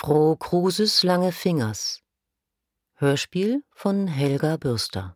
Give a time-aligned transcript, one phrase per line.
[0.00, 2.00] Froh Kruses lange Fingers.
[2.94, 5.14] Hörspiel von Helga Bürster.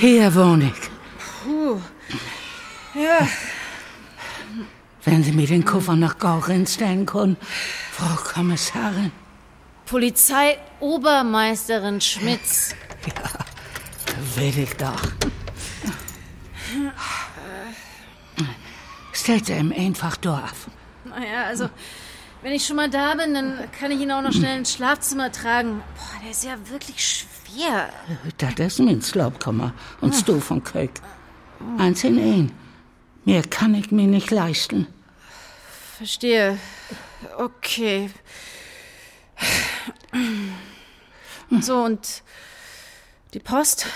[0.00, 0.90] Hier wohne ich.
[1.44, 1.80] Puh.
[2.94, 3.28] Ja,
[5.04, 7.36] Wenn Sie mir den Koffer nach Gaurin stellen können,
[7.92, 9.12] Frau Kommissarin.
[9.84, 12.74] Polizeiobermeisterin Schmitz.
[14.34, 15.00] Will ich doch.
[19.26, 20.52] Stellt er ihm einfach durch.
[21.04, 21.68] Naja, also,
[22.42, 25.32] wenn ich schon mal da bin, dann kann ich ihn auch noch schnell ins Schlafzimmer
[25.32, 25.82] tragen.
[25.96, 27.88] Boah, der ist ja wirklich schwer.
[28.38, 30.92] Das ist mein Slaubkammer und du von Köck.
[31.76, 32.52] Eins in ein.
[33.24, 34.86] Mehr kann ich mir nicht leisten.
[35.96, 36.56] Verstehe.
[37.36, 38.10] Okay.
[41.62, 42.22] So, und
[43.34, 43.86] die Post?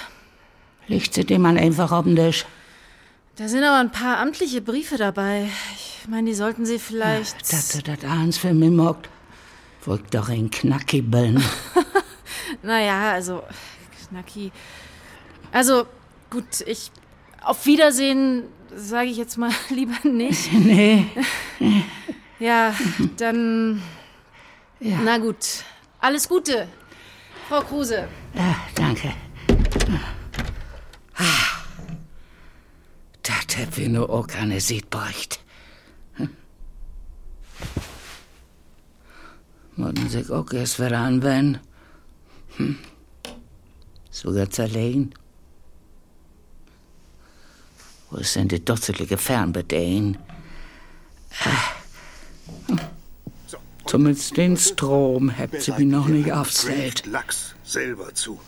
[0.88, 2.46] Liegt sie dem mal einfach auf den Tisch.
[3.40, 5.48] Da sind aber ein paar amtliche Briefe dabei.
[5.74, 7.50] Ich meine, die sollten Sie vielleicht.
[7.50, 9.08] Dass du das eins für mich mockt.
[9.86, 11.42] Wollt doch ein Knacki bin.
[12.62, 13.42] Naja, also,
[14.08, 14.52] Knacki.
[15.52, 15.86] Also,
[16.28, 16.90] gut, ich.
[17.42, 18.42] Auf Wiedersehen,
[18.76, 20.52] sage ich jetzt mal lieber nicht.
[20.58, 21.06] nee.
[22.38, 22.74] Ja,
[23.16, 23.80] dann.
[24.80, 24.98] Ja.
[25.02, 25.64] Na gut.
[25.98, 26.68] Alles Gute,
[27.48, 28.06] Frau Kruse.
[28.34, 29.14] Ja, danke.
[31.14, 31.49] Ah.
[34.08, 35.40] Auch keine Seed bräucht.
[36.14, 36.30] Hm.
[39.76, 41.60] Motten sich auch erst wieder anwenden.
[42.56, 42.78] Hm.
[44.10, 45.14] Sogar zerlegen.
[48.10, 50.18] Wo denn die dotzelige Fernbedienung?
[53.86, 57.06] Zumindest den Strom habt sie mir noch nicht aufgestellt.
[57.06, 58.40] Lachs selber zu.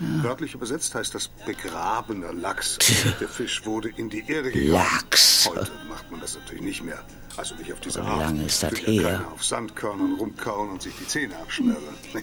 [0.00, 2.78] Wörtlich übersetzt heißt das begrabener Lachs.
[3.20, 4.72] Der Fisch wurde in die Erde gegraben.
[4.72, 5.48] Lachs.
[5.50, 7.02] Heute macht man das natürlich nicht mehr.
[7.36, 8.20] Also nicht auf diese Wie Art.
[8.20, 9.24] lange ist das her?
[9.32, 11.82] auf Sandkörnern rumkauen und sich die Zähne abschnörren.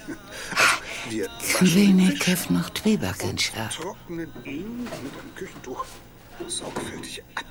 [1.60, 3.76] also wir noch Tweebacken scharf.
[3.78, 5.86] trocknen ihn mit einem Küchentuch
[6.48, 7.46] sorgfältig ab.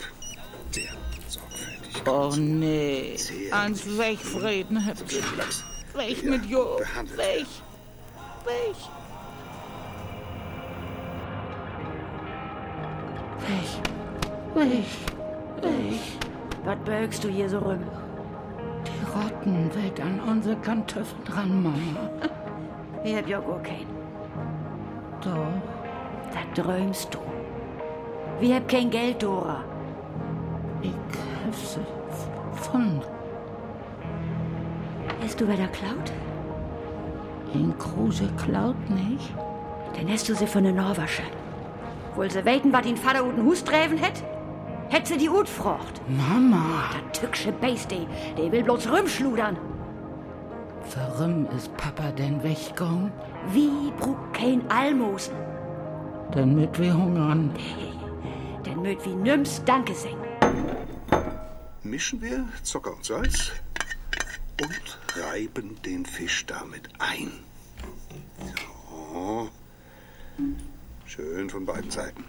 [0.70, 0.92] Sehr
[1.28, 2.02] sorgfältig.
[2.06, 3.16] Oh nee,
[3.50, 4.84] ans Wegfrieden.
[5.36, 5.64] Lachs.
[5.94, 6.80] Weg mit Jo.
[7.16, 7.46] Weg.
[8.44, 8.76] Weg.
[13.46, 13.70] Weg.
[14.54, 14.84] Weg.
[15.62, 16.00] Weg.
[16.64, 17.80] Was bölkst du hier so rum?
[18.86, 22.10] Die Rotten wird an unsere Kantöffel dran, Mama.
[23.04, 23.86] Ich hab ja gar keinen.
[25.20, 25.60] Doch.
[26.32, 27.18] Da träumst du.
[28.40, 29.62] Wir hab kein Geld, Dora.
[30.80, 31.80] Ich hab sie
[32.50, 33.02] gefunden.
[35.22, 36.12] Hast du wieder klaut?
[37.52, 39.34] In Kruse klaut nicht.
[39.94, 41.22] Dann hast du sie von der Norwasche.
[42.14, 44.22] Wohl sie weiten, was den Vater uten Hus träven hätt?
[44.88, 46.00] Hätt sie die Ut frocht.
[46.08, 46.90] Mama.
[46.94, 49.56] Der tücksche Beist, der, will bloß rumschludern.
[50.94, 53.10] Warum ist Papa denn weggegangen?
[53.52, 55.34] Wie brug kein Almosen.
[56.32, 57.52] Damit wir hungern.
[58.64, 60.18] Denn möt wie nüms Danke singen.
[61.82, 63.52] Mischen wir Zucker und Salz
[64.62, 67.30] und reiben den Fisch damit ein.
[68.38, 69.48] So.
[71.06, 72.24] Schön von beiden Seiten.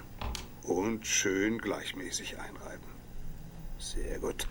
[0.63, 2.85] Und schön gleichmäßig einreiben.
[3.79, 4.47] Sehr gut.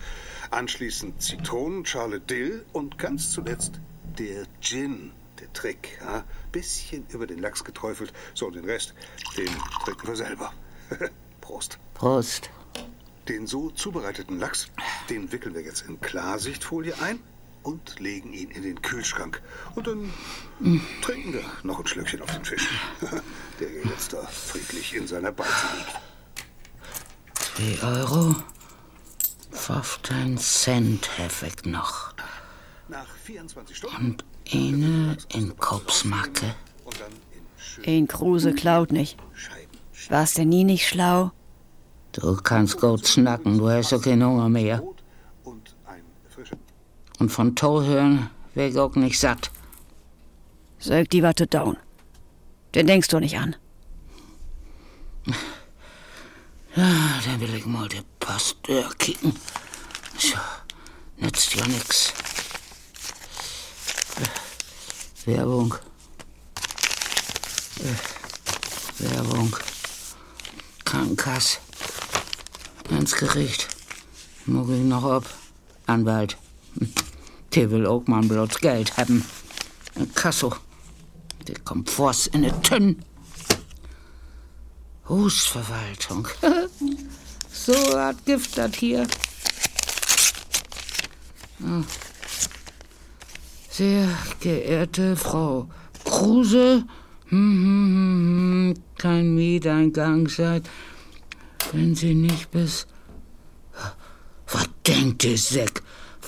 [0.51, 3.81] Anschließend Zitronenschale Dill und ganz zuletzt
[4.19, 5.99] der Gin, der Trick.
[6.01, 6.25] Ja?
[6.53, 8.13] Bisschen über den Lachs geträufelt.
[8.35, 8.95] So, den Rest,
[9.37, 9.49] den
[9.85, 10.53] trinken wir selber.
[11.41, 11.79] Prost.
[11.93, 12.51] Prost.
[13.29, 14.71] Den so zubereiteten Lachs,
[15.11, 17.21] den wickeln wir jetzt in Klarsichtfolie ein
[17.65, 19.43] und legen ihn in den Kühlschrank.
[19.75, 20.13] Und dann
[21.03, 22.69] trinken wir noch ein Schlückchen auf den Fisch,
[23.61, 26.01] der jetzt da friedlich in seiner Beize liegt.
[27.35, 28.37] Zwei Euro.
[29.51, 32.13] 15 Cent ich noch.
[32.89, 36.55] Nach 24 Stunden Und eine in Kopfsmacke.
[36.85, 37.13] und dann
[37.85, 39.17] in Kruse klaut nicht.
[40.11, 41.31] Warst du nie nicht schlau?
[42.13, 44.79] Du kannst gut schnacken, du hast doch keinen Hunger mehr.
[44.79, 45.03] Brot
[45.45, 46.57] und ein frischer.
[47.19, 49.51] Und von Tohören wär ich auch nicht satt.
[50.79, 51.77] Sag die Watte down.
[52.75, 53.57] Den denkst du nicht an.
[56.77, 59.33] Ja, dann will ich mal die Post durchkicken.
[60.19, 60.37] So,
[61.19, 62.13] nützt ja nix.
[64.21, 65.75] Äh, Werbung.
[67.79, 69.57] Äh, Werbung.
[70.85, 71.59] Krankenkasse.
[72.91, 73.69] Ins Gericht.
[74.47, 75.25] Ich noch ab.
[75.87, 76.37] Anwalt.
[77.55, 79.25] Der will auch mal bloß Geld haben.
[79.95, 80.55] Ein Kasso.
[81.47, 83.03] Der kommt vors in ne Tünn.
[85.09, 86.29] Hausverwaltung.
[87.67, 89.07] So hat Gift das hier.
[91.63, 91.83] Ah.
[93.71, 94.09] Sehr
[94.41, 95.69] geehrte Frau
[96.05, 96.85] Kruse,
[97.29, 100.69] hm, hm, hm, kein Mieteingang seid,
[101.73, 102.87] wenn Sie nicht bis...
[104.49, 105.83] Was denkt ihr, Säck?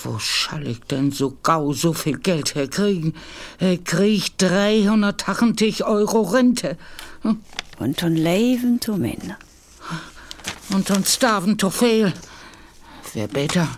[0.07, 3.15] Wo schall ich denn so gau so viel Geld herkriegen?
[3.59, 6.79] Ich krieg 380 Euro Rente.
[7.23, 7.41] Hm?
[7.81, 9.37] Und ton Leben zu Männer.
[10.73, 12.13] Und ton Starven zu viel.
[13.15, 13.69] Wär besser.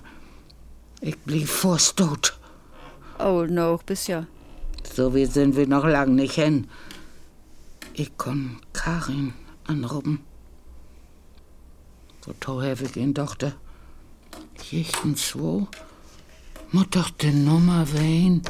[1.00, 2.38] Ich blieb vor's tot.
[3.18, 4.26] Oh, noch bis ja.
[4.94, 6.68] So wie sind wir noch lang nicht hin.
[7.94, 9.32] Ich kann Karin
[9.66, 10.20] anrufen.
[12.26, 13.54] So toll habe ich ihn Tochter.
[14.70, 15.66] Jichten zwei.
[16.70, 18.42] Muss doch die Nummer wehen.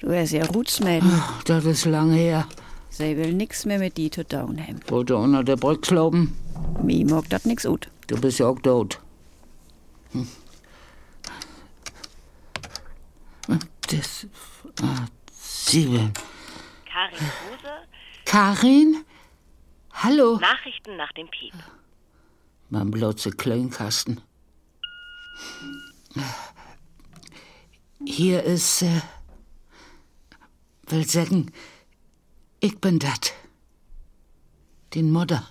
[0.00, 1.10] Du hast ja Rutsmäden.
[1.12, 2.46] Ach, das ist lang her.
[2.90, 4.80] Sie will nix mehr mit die zu tun haben.
[4.88, 6.36] Wollte unter der Brücke laufen.
[6.82, 7.88] Mi mag dat nix ut.
[8.06, 9.00] Du bist ja auch tot.
[10.12, 10.28] Hm.
[13.90, 14.26] Das
[14.82, 16.12] ah, sieben.
[16.84, 17.74] Karin Kruse,
[18.24, 19.04] Karin?
[19.92, 20.38] Hallo?
[20.38, 21.54] Nachrichten nach dem Piep.
[22.68, 24.20] Mein bloße Kleinkasten.
[28.06, 29.02] Hier ist, äh,
[30.86, 31.52] will sagen,
[32.60, 33.32] ich bin dat.
[34.94, 35.46] Den Mutter.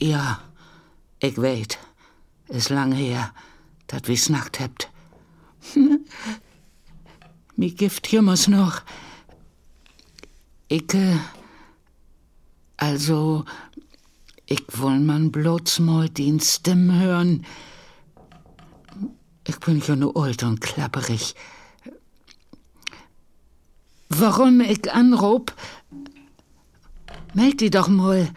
[0.00, 0.40] Ja,
[1.20, 1.78] ich weet.
[2.48, 3.34] Ist lang her,
[3.88, 4.90] dat wie snackt hebt.
[7.56, 8.82] Mi Gift jümmers noch.
[10.68, 11.18] Ich, äh,
[12.76, 13.44] also,
[14.46, 17.44] ich woll man bloß mal den Stimm hören.
[19.46, 21.34] Ich bin ja nur alt und klapperig.
[24.08, 25.42] Warum ich anruf?
[27.34, 28.30] Meld die doch mal.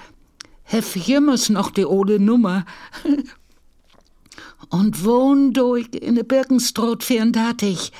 [0.64, 2.66] Hef jemals noch die ole Nummer.
[4.70, 7.92] Und wohn du in der Birkenstraat 34.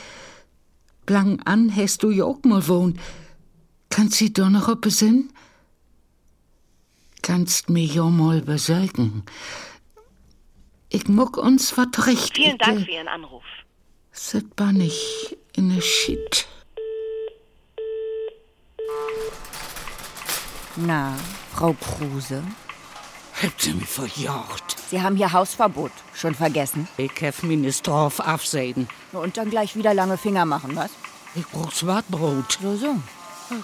[1.08, 3.00] Lang an hast du ja auch mal wohnt.
[3.90, 5.34] Kannst sie doch noch besinnen?
[7.24, 9.24] Kannst mich ja mal besorgen.
[10.90, 12.36] Ich muck uns wat recht.
[12.36, 13.44] Vielen ich, Dank für Ihren Anruf.
[14.12, 16.48] Sit ba nicht in ne Shit.
[20.76, 21.16] Na,
[21.54, 22.44] Frau Kruse?
[23.42, 24.78] Habt ihr mich verjagt?
[24.90, 25.92] Sie haben hier Hausverbot.
[26.14, 26.88] Schon vergessen?
[26.98, 28.90] Ich hef mich nicht drauf absehen.
[29.12, 30.92] Und dann gleich wieder lange Finger machen, was?
[31.36, 32.58] Ich brauch Swartbrot.
[32.62, 32.96] So, so.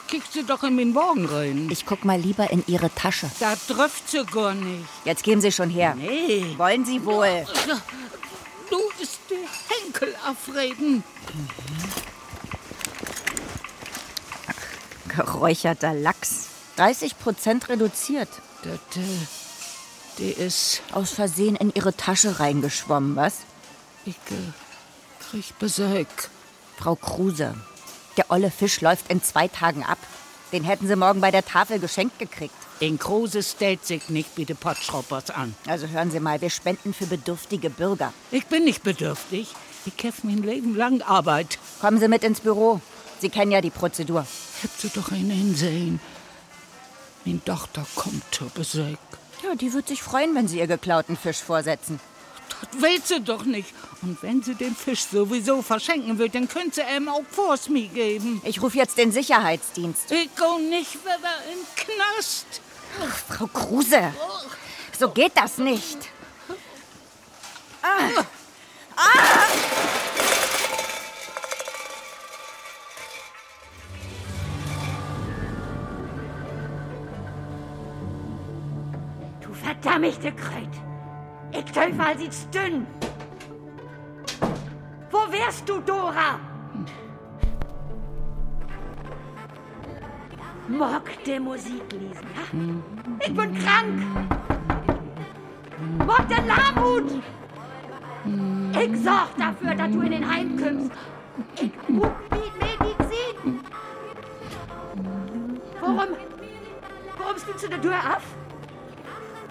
[0.07, 1.67] Kickst du doch in meinen Wagen rein.
[1.71, 3.29] Ich guck mal lieber in Ihre Tasche.
[3.39, 4.85] Da trifft sie gar nicht.
[5.03, 5.95] Jetzt geben Sie schon her.
[5.95, 6.55] Nee.
[6.57, 7.45] Wollen Sie wohl?
[8.69, 9.37] Du ist der
[9.77, 11.03] Henkel aufreden.
[15.15, 16.47] Geräucherter Lachs.
[16.77, 18.29] 30 Prozent reduziert.
[18.63, 19.07] Das, äh,
[20.17, 23.35] die ist, Aus Versehen in Ihre Tasche reingeschwommen, was?
[24.05, 26.05] ich äh, krieg Besuch.
[26.77, 27.55] Frau Kruse,
[28.17, 29.97] der olle Fisch läuft in zwei Tagen ab.
[30.51, 32.55] Den hätten Sie morgen bei der Tafel geschenkt gekriegt.
[32.79, 35.55] In Kruse stellt sich nicht bitte Potschroppers an.
[35.67, 38.13] Also hören Sie mal, wir spenden für bedürftige Bürger.
[38.31, 39.53] Ich bin nicht bedürftig.
[39.85, 41.57] Ich hef mein Leben lang Arbeit.
[41.79, 42.81] Kommen Sie mit ins Büro.
[43.19, 44.25] Sie kennen ja die Prozedur.
[44.63, 45.99] Habt ihr doch einen hinsehen.
[47.23, 48.97] Meine Tochter kommt zu Besuch.
[49.43, 51.99] Ja, die wird sich freuen, wenn Sie ihr geklauten Fisch vorsetzen.
[52.71, 53.73] Das will sie doch nicht.
[54.01, 57.87] Und wenn sie den Fisch sowieso verschenken will, dann könnte sie ihm auch vors mir
[57.87, 58.41] geben.
[58.43, 60.11] Ich rufe jetzt den Sicherheitsdienst.
[60.11, 62.61] Ich geh nicht wieder den Knast.
[63.27, 64.13] Frau Kruse,
[64.97, 65.97] so geht das nicht.
[79.41, 80.84] Du verdammte Kreut.
[81.57, 82.85] Ich Teufel sieht's dünn.
[85.09, 86.39] Wo wärst du, Dora?
[90.67, 93.25] Mock de Musik lesen, ja?
[93.25, 94.01] Ich bin krank.
[95.99, 97.23] Mock de Lahmut.
[98.73, 100.91] Ich sorg dafür, dass du in den Heim kommst.
[101.61, 103.61] Ich buch mit Medizin.
[105.79, 106.15] Warum?
[107.17, 108.44] Warum spielst du die Tür auf?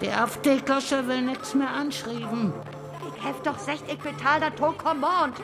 [0.01, 2.53] Der Apothekersche will nichts mehr anschreiben.
[3.07, 5.37] Ich hef doch secht, ich betal da to Command.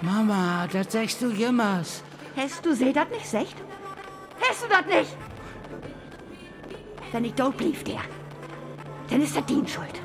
[0.00, 2.02] Mama, das sagst du jemals.
[2.36, 3.56] Hast du seh dat nicht, secht?
[4.40, 5.16] Hast du dat nicht?
[7.12, 8.00] Wenn ich tot blieb, der,
[9.10, 10.00] dann ist der Dien schuld.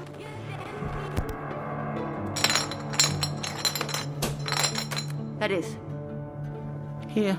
[5.39, 5.77] Was ist?
[7.09, 7.37] Hier,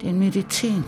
[0.00, 0.84] den Medizin.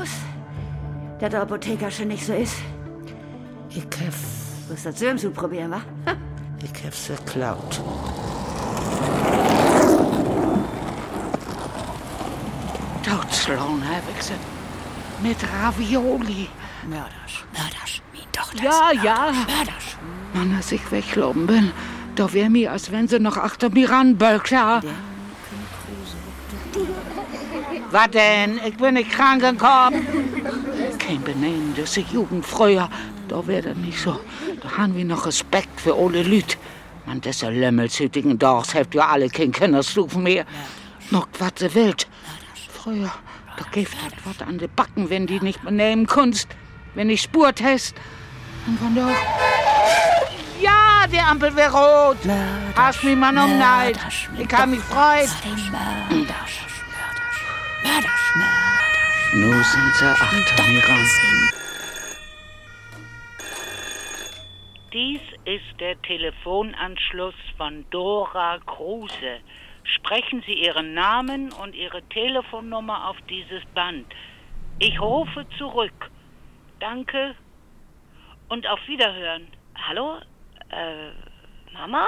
[0.00, 0.10] Doch, wo's
[1.20, 2.56] der der Apotheker schon nicht so ist.
[3.70, 5.80] Ich hab, Wirst das selbst zu probieren, wa?
[6.62, 7.80] ich hab sie geklaut.
[13.02, 14.32] Totschlagen hab ich sie.
[15.22, 16.48] Mit Ravioli.
[16.88, 18.62] Mörders, Mörders, wie doch das.
[18.62, 19.32] Ja, ja.
[19.32, 19.96] Mörders.
[20.32, 21.72] Mann, als ich weggelaufen bin,
[22.14, 24.80] da wär mir, als wenn sie noch achter mir ranbölkt, ja.
[27.90, 28.60] Was denn?
[28.64, 29.94] Ich bin nicht krank im Kopf.
[30.98, 32.88] Kein Benehmen, das ist Jugend früher.
[33.26, 34.20] Da wär das nicht so.
[34.62, 36.56] Da haben wir noch Respekt für alle Lüt.
[37.06, 40.44] Man, das Lämmelshütigen Dorfs habt ja alle kein Kinderstufen mehr.
[41.10, 42.06] Noch was sie wild.
[42.72, 43.10] Früher,
[43.56, 46.48] da gibt das was an die Backen, wenn die nicht benehmen kunst.
[46.94, 47.94] Wenn ich spurt hast.
[48.66, 49.10] Und von doch.
[50.60, 52.18] Ja, die Ampel wär rot.
[52.76, 53.98] Hast mich mal um Neid.
[54.38, 55.28] Ich kann mich freuen.
[57.82, 59.34] Mörders, Mörders, Mörders, Mörders.
[59.34, 61.06] Nun sind sie achter mir ran.
[64.92, 69.40] Dies ist der Telefonanschluss von Dora Kruse.
[69.84, 74.06] Sprechen Sie Ihren Namen und Ihre Telefonnummer auf dieses Band.
[74.78, 76.10] Ich rufe zurück.
[76.80, 77.34] Danke
[78.48, 79.46] und auf Wiederhören.
[79.76, 80.18] Hallo?
[80.70, 81.10] Äh,
[81.72, 82.06] Mama?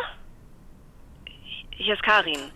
[1.71, 2.50] Hier ist Karin.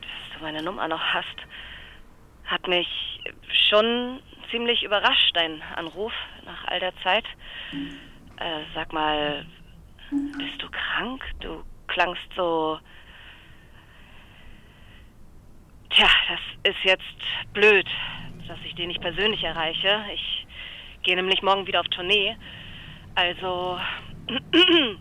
[0.00, 1.36] Dass du meine Nummer noch hast,
[2.46, 2.88] hat mich
[3.68, 4.20] schon
[4.50, 6.12] ziemlich überrascht, dein Anruf
[6.44, 7.24] nach all der Zeit.
[8.36, 9.46] Äh, sag mal,
[10.10, 11.24] bist du krank?
[11.40, 12.78] Du klangst so.
[15.90, 17.86] Tja, das ist jetzt blöd,
[18.48, 20.04] dass ich den nicht persönlich erreiche.
[20.12, 20.46] Ich
[21.02, 22.36] gehe nämlich morgen wieder auf Tournee.
[23.14, 23.78] Also,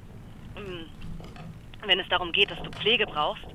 [1.86, 3.46] wenn es darum geht, dass du Pflege brauchst,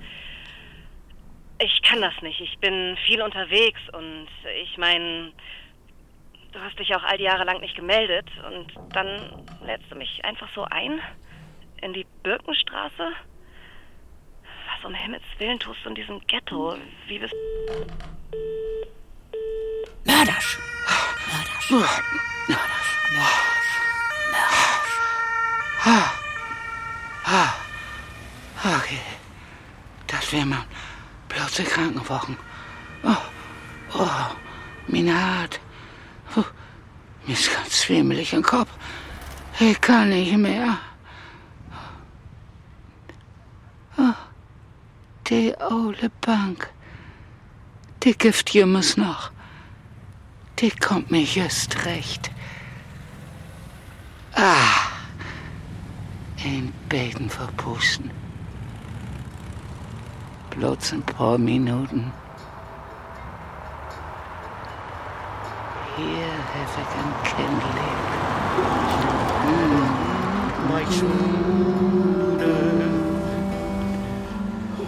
[1.58, 2.40] ich kann das nicht.
[2.40, 4.28] Ich bin viel unterwegs und
[4.62, 5.32] ich meine,
[6.52, 10.24] du hast dich auch all die Jahre lang nicht gemeldet und dann lädst du mich
[10.24, 11.00] einfach so ein
[11.82, 13.12] in die Birkenstraße.
[14.66, 16.76] Was um Himmels Willen tust du in diesem Ghetto?
[17.06, 17.34] Wie bist
[20.04, 20.58] Mörders.
[28.64, 29.00] Okay.
[30.06, 30.64] Das wär man
[31.38, 32.36] plötzlich krank geworden.
[33.04, 33.14] Oh,
[33.94, 34.08] oh,
[34.88, 35.60] meine Haut.
[36.36, 36.44] Oh,
[37.26, 38.70] mir ist ganz schwimmelig im Kopf.
[39.60, 40.78] Ich kann nicht mehr.
[43.96, 44.14] Oh,
[45.28, 46.70] die alte Bank.
[48.02, 49.30] Die Gift muss noch.
[50.58, 52.30] Die kommt mir just recht.
[54.34, 54.90] Ah,
[56.44, 58.10] ein Beten verpusten.
[60.58, 62.12] Bloß ein paar Minuten.
[65.96, 67.62] Hier habe ich ein Kind
[69.46, 70.08] mm-hmm.
[70.68, 72.42] my shoulder.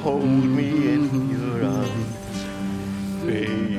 [0.02, 2.38] Hold me in your arms,
[3.24, 3.78] baby.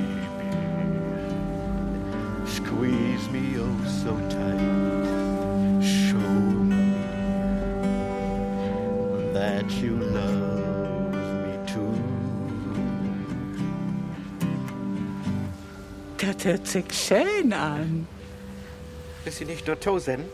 [2.46, 4.62] Squeeze me oh so tight.
[5.84, 6.40] Show
[6.72, 6.96] me
[9.34, 10.51] that you love
[16.42, 18.08] Das hört sich schön an.
[19.24, 20.26] Bist du nicht nur Tosen?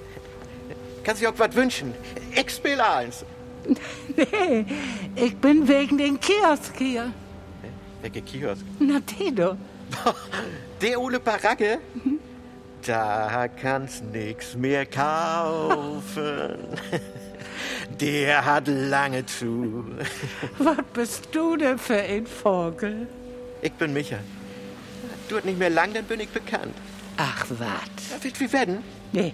[1.04, 1.94] Kannst du dir auch was wünschen?
[2.34, 3.26] Ich spiele eins.
[4.16, 4.66] Nee,
[5.18, 7.12] ich bin wegen den Kiosk hier.
[8.02, 8.64] Welche Kiosk?
[8.80, 9.58] Na, Tito.
[10.82, 11.80] Der Ole Baracke?
[12.86, 16.56] Da kannst nix mehr kaufen.
[18.00, 19.84] Der hat lange zu.
[20.58, 23.08] Was bist du denn für ein Vogel?
[23.62, 24.20] Ich bin Micha.
[25.30, 26.74] Du nicht mehr lang, dann bin ich bekannt.
[27.18, 27.60] Ach, was?
[28.12, 28.84] Ja, wir werden?
[29.12, 29.34] Nee,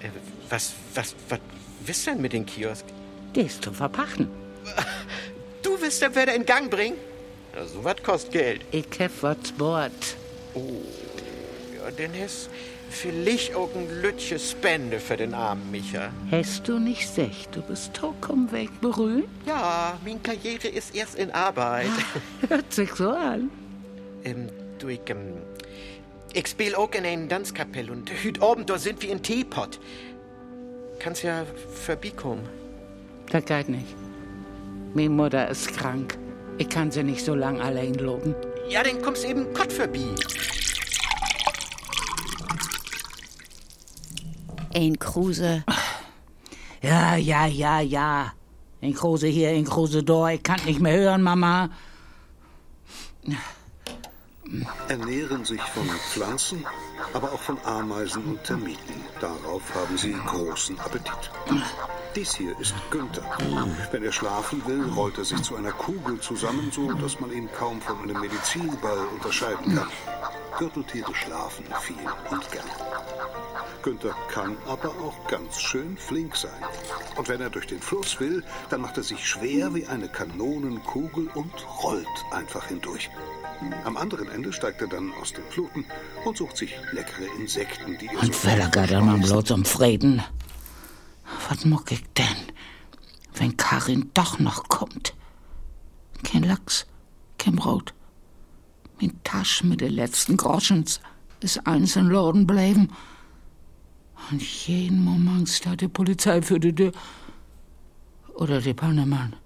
[0.00, 0.08] Äh,
[0.50, 1.40] Was, was, was
[1.84, 2.84] wisst denn mit dem Kiosk?
[3.34, 4.28] der ist zum Verpachten.
[5.62, 6.96] Du wirst den wieder in Gang bringen?
[7.54, 8.60] Ja, so was kostet Geld.
[8.70, 9.92] Ich hab was Bord.
[10.54, 12.48] Ja, denn es
[12.90, 16.10] vielleicht auch ein Lütche Spende für den armen Micha.
[16.30, 19.28] Hast du nicht secht, du bist vollkommen weg berühmt?
[19.46, 21.88] Ja, meine Karriere ist erst in Arbeit.
[22.48, 23.50] Hört sich so an.
[24.24, 24.48] ähm,
[24.82, 25.34] du, ich, ähm,
[26.32, 29.78] ich spiel auch in einer Tanzkapelle und heute Abend da sind wir in Teepot.
[30.98, 31.44] Kannst ja
[31.84, 32.48] vorbeikommen.
[33.30, 33.94] Das geht nicht.
[34.94, 36.18] Meine Mutter ist krank.
[36.58, 38.34] Ich kann sie nicht so lang allein loben.
[38.68, 40.00] Ja, dann kommst eben Gott vorbei.
[44.74, 45.64] Ein Kruse.
[46.82, 48.32] Ja, ja, ja, ja.
[48.80, 50.28] In Kruse hier, in Kruse da.
[50.30, 51.70] Ich kann nicht mehr hören, Mama.
[54.88, 56.64] Ernähren sich von Pflanzen,
[57.12, 59.04] aber auch von Ameisen und Termiten.
[59.20, 61.30] Darauf haben sie großen Appetit.
[62.14, 63.22] Dies hier ist Günther.
[63.90, 67.48] Wenn er schlafen will, rollt er sich zu einer Kugel zusammen, so dass man ihn
[67.52, 69.88] kaum von einem Medizinball unterscheiden kann.
[70.58, 71.96] Gürteltiere schlafen viel
[72.30, 72.66] und gern.
[73.82, 76.62] Günther kann aber auch ganz schön flink sein.
[77.16, 81.28] Und wenn er durch den Fluss will, dann macht er sich schwer wie eine Kanonenkugel
[81.34, 81.52] und
[81.82, 83.08] rollt einfach hindurch.
[83.84, 85.84] Am anderen Ende steigt er dann aus den Fluten
[86.24, 90.22] und sucht sich leckere Insekten, die er Und so will er mal bloß um Frieden.
[91.48, 92.36] Was muck ich denn,
[93.34, 95.14] wenn Karin doch noch kommt?
[96.22, 96.86] Kein Lachs,
[97.38, 97.94] kein Brot.
[99.00, 101.00] Mein Tasch mit den letzten Groschens
[101.40, 102.88] ist einzeln Laden bleiben.
[104.30, 106.92] Und jeden Moment steht die Polizei für die Tür.
[108.34, 109.36] Oder die Pannemann.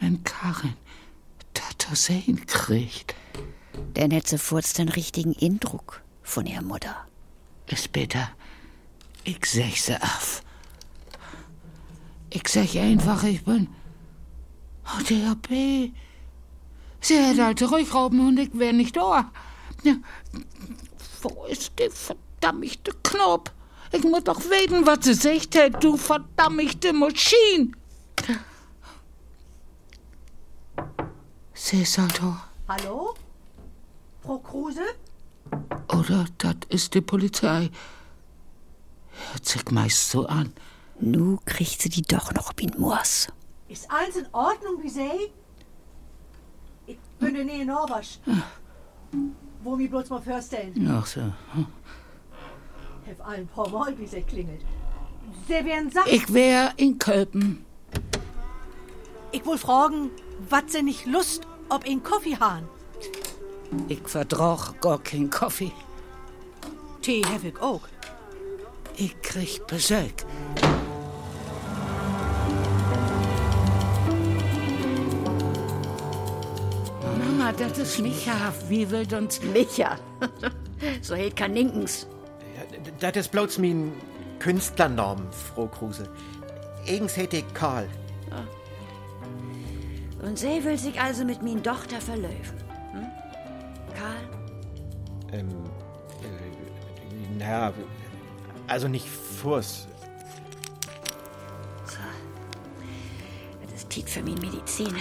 [0.00, 0.74] Wenn Karin
[1.78, 3.14] das zu sehen kriegt.
[3.94, 7.06] Dann hätte sie furzt den richtigen Eindruck von ihrer Mutter.
[7.66, 8.30] Ist bitter.
[9.24, 10.42] Ich sag sie auf.
[12.30, 13.68] Ich sag einfach, ich bin
[14.98, 15.48] ODAP.
[17.00, 19.30] Sie hätte halt zurückrauben und ich wär nicht da.
[21.22, 23.52] Wo ist der verdammte Knopf?
[23.92, 27.72] Ich muss doch wissen, was sie sagt hat, du verdammte Maschine.
[31.56, 32.36] Da.
[32.68, 33.14] Hallo?
[34.20, 34.82] Frau Kruse?
[35.88, 37.70] Oder das ist die Polizei.
[39.32, 40.52] Hört sich meist so an.
[41.00, 43.28] Nu kriegt sie die doch noch ob ihn Moors.
[43.68, 45.32] Ist alles in Ordnung, wie Sie?
[46.86, 48.18] Ich bin in der Nähe Norwasch.
[49.64, 50.88] Wo mir bloß mal vorstellen.
[50.92, 51.22] Ach so.
[53.06, 54.60] Hef allen paar Mal, wie sie klingelt.
[55.48, 56.10] Sie werden sagen.
[56.10, 57.64] Ich wär in Kölpen.
[59.32, 60.10] Ich will fragen,
[60.48, 62.68] wat sie nicht Lust ob in Kaffee haben.
[63.88, 65.72] Ich verdrach gar keinen Kaffee.
[67.02, 67.82] Tee hef ich auch.
[68.96, 70.24] Ich krieg Besuch.
[77.18, 78.52] Mama, das ist Micha.
[78.68, 79.42] Wie will uns...
[79.42, 79.98] Micha.
[81.02, 82.06] so hält kein Ninkens.
[83.00, 83.92] Das ist bloß mein
[84.38, 86.08] Künstlernamen, Frau Kruse.
[86.88, 87.88] Eigens hätte ich Karl.
[90.26, 92.34] Und sie will sich also mit min Tochter verlöwen.
[92.90, 93.06] Hm?
[93.94, 95.38] Karl?
[95.38, 95.48] Ähm,
[96.20, 97.72] äh, naja,
[98.66, 99.86] also nicht Furs.
[103.62, 104.96] Das ist Tiet für min Medizin.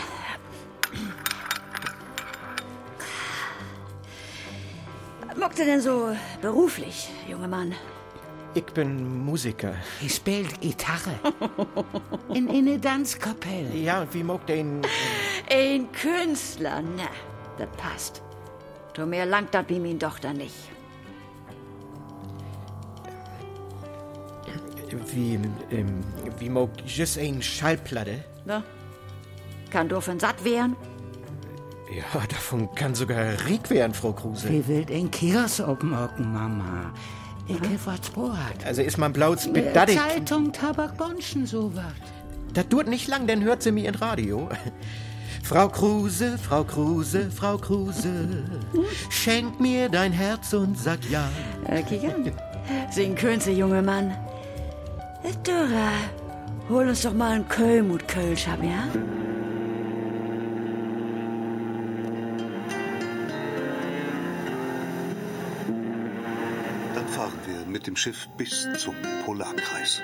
[5.39, 7.73] Mockt ihr denn so beruflich, junger Mann?
[8.55, 9.73] Ich bin Musiker.
[10.01, 11.19] Ich spielt Gitarre.
[12.33, 13.75] In eine Tanzkapelle.
[13.75, 14.81] Ja, wie mag den.
[15.51, 17.09] Ein Künstler, na,
[17.57, 18.23] das passt.
[18.93, 20.55] Du mir langt das wie min Tochter nicht.
[25.07, 25.37] Wie,
[25.71, 26.01] ähm,
[26.39, 28.23] wie mag just ein Schallplatte?
[28.45, 28.63] Na?
[29.69, 30.77] Kann doofen satt werden?
[31.93, 34.49] Ja, davon kann sogar Riek werden, Frau Kruse.
[34.49, 36.93] Wie will den Kiosk aufmachen, Mama?
[38.65, 39.97] Also ist man blaut Äh, bedattig.
[39.99, 41.83] Zeitung, Tabak, Bonschen, sowas.
[42.53, 44.49] Das dauert nicht lang, dann hört sie mir in Radio.
[45.43, 48.43] Frau Kruse, Frau Kruse, Frau Kruse,
[49.11, 51.29] schenk mir dein Herz und sag ja.
[51.67, 52.31] Äh, kick an.
[52.89, 54.09] Sing Künste, junge Mann.
[55.23, 55.91] Äh, Dora,
[56.67, 58.87] hol uns doch mal einen Kölmut Kölsch ab, ja?
[67.85, 68.95] Mit dem Schiff bis zum
[69.25, 70.01] Polarkreis.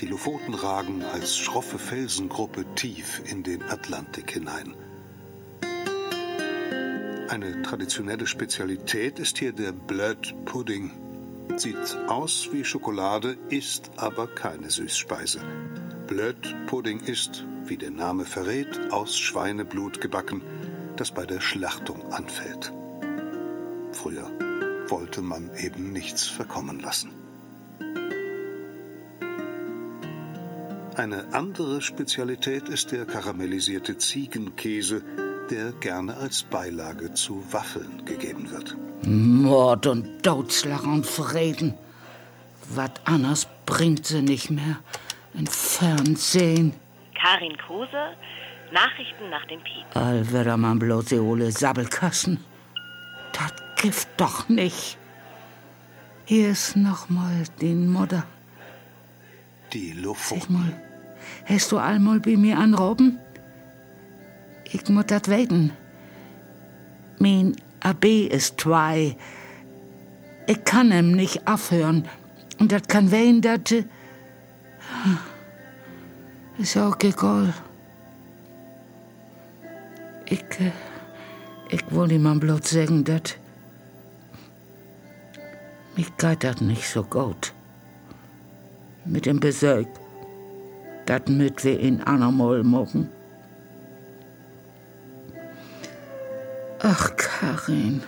[0.00, 4.74] Die Lofoten ragen als schroffe Felsengruppe tief in den Atlantik hinein.
[7.28, 10.90] Eine traditionelle Spezialität ist hier der Blood Pudding.
[11.56, 15.40] Sieht aus wie Schokolade, ist aber keine Süßspeise.
[16.08, 20.42] Blood Pudding ist, wie der Name verrät, aus Schweineblut gebacken,
[20.96, 22.72] das bei der Schlachtung anfällt.
[23.92, 24.30] Früher
[24.88, 27.10] wollte man eben nichts verkommen lassen.
[30.96, 35.02] Eine andere Spezialität ist der karamellisierte Ziegenkäse,
[35.50, 38.74] der gerne als Beilage zu Waffeln gegeben wird.
[39.06, 41.74] Mord und Totschlag und Frieden.
[42.70, 44.78] Was anderes bringt sie nicht mehr.
[45.34, 46.72] Ein Fernsehen.
[47.20, 48.14] Karin Kruse,
[48.72, 49.84] Nachrichten nach dem Piep.
[49.94, 52.38] All wieder man bloß die ole Sabbelkassen.
[53.32, 54.98] Das Gift doch nicht.
[56.24, 58.24] Hier ist noch mal die Mutter.
[59.72, 60.52] Die Sag Lofoten.
[60.54, 60.72] mal,
[61.44, 63.18] hast du einmal bei mir anroben?
[64.64, 65.72] Ich muss das weten.
[67.18, 69.16] Mein AB ist zwei.
[70.48, 72.08] Ich kann ihm nicht aufhören.
[72.58, 73.84] Und das kann wehen, dass.
[76.58, 77.52] Ist auch egal.
[80.28, 80.42] Ich.
[80.60, 80.72] äh,
[81.70, 83.36] Ich wollte ihm bloß sagen, dass.
[85.96, 87.52] Mich geht das nicht so gut.
[89.04, 89.86] Mit dem Besuch.
[91.06, 93.08] Das müssen wir in andermal machen.
[96.82, 98.02] Ach, Karin.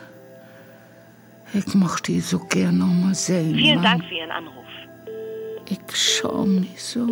[1.54, 3.54] Ich möchte die so gern noch mal sehen.
[3.54, 3.84] Vielen Mann.
[3.84, 4.66] Dank für Ihren Anruf.
[5.68, 7.06] Ich schaum nicht so.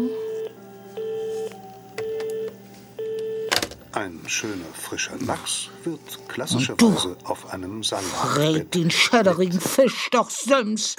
[3.96, 8.36] Ein schöner, frischer Lachs wird klassischerweise auf einem Salat.
[8.36, 10.96] Red den schäderigen Fisch doch Sims.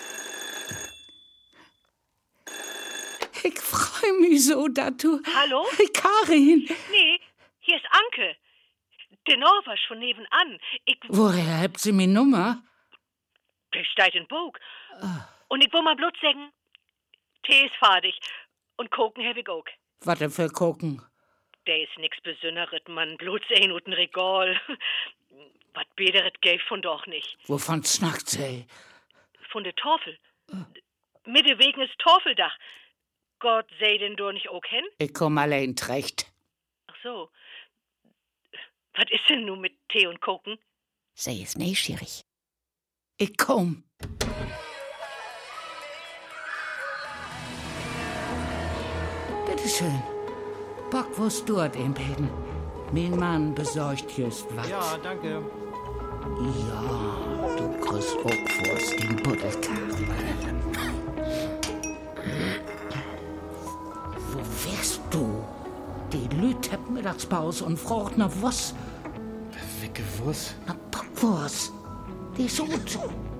[3.44, 5.22] Ich freu mich so, dass du.
[5.36, 5.64] Hallo?
[5.94, 7.20] Karin, Nee,
[7.60, 8.36] hier ist Anke.
[9.28, 10.58] Der Norwasch von nebenan.
[10.86, 12.64] Ich woher habt sie mir Nummer?
[13.76, 14.58] der steht in Bog.
[15.50, 16.52] Und ich will mal bloß sagen,
[17.44, 18.20] Tee ist fertig.
[18.78, 19.66] Und koken habe ich auch.
[20.00, 21.00] Was denn für gucken?
[21.68, 23.18] Der ist nix Besonderes, man.
[23.18, 24.60] Bloß ein und ein Regal.
[25.74, 27.38] Was Bederet gäb von doch nicht.
[27.48, 28.66] Wovon snackt sie?
[29.52, 30.18] Von der Torfel.
[31.26, 32.58] Mitte wegen ist Torfeldach.
[33.40, 34.86] Gott sei denn du nicht auch hin?
[34.98, 36.32] Ich komm allein trecht.
[36.88, 37.30] Ach so.
[38.96, 40.58] Was ist denn nun mit Tee und Koken?
[41.14, 42.24] Sie ist neugierig.
[43.18, 43.84] Ich komm.
[49.46, 50.17] Bitteschön.
[50.90, 52.30] Bockwurst dort im Beten.
[52.94, 54.70] Mein Mann besorgt just was.
[54.70, 55.42] Ja, danke.
[56.70, 60.08] Ja, du kriegst Bockwurst in Buddelkarren.
[64.32, 65.44] Wo wärst du?
[66.14, 68.74] Die Lüt hat Mittagspause und fragt nach was?
[69.82, 70.56] Wicke Wuss.
[70.66, 71.74] Na, Bockwurst.
[72.38, 72.98] Die ist gut.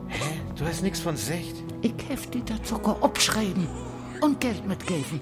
[0.10, 0.42] Hä?
[0.58, 1.56] Du hast nichts von Secht?
[1.82, 3.68] Ich hef die da sogar abschreiben
[4.22, 5.22] und Geld mitgeben.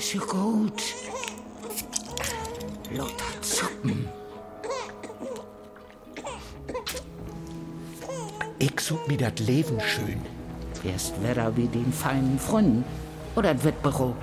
[0.00, 0.82] Ist ja gut.
[2.90, 4.08] Lothar Zuppen.
[8.58, 10.22] Ich such mir das Leben schön.
[10.82, 12.82] Erst Wetter wie den feinen Freunden.
[13.36, 14.16] Oder das Wettbüro.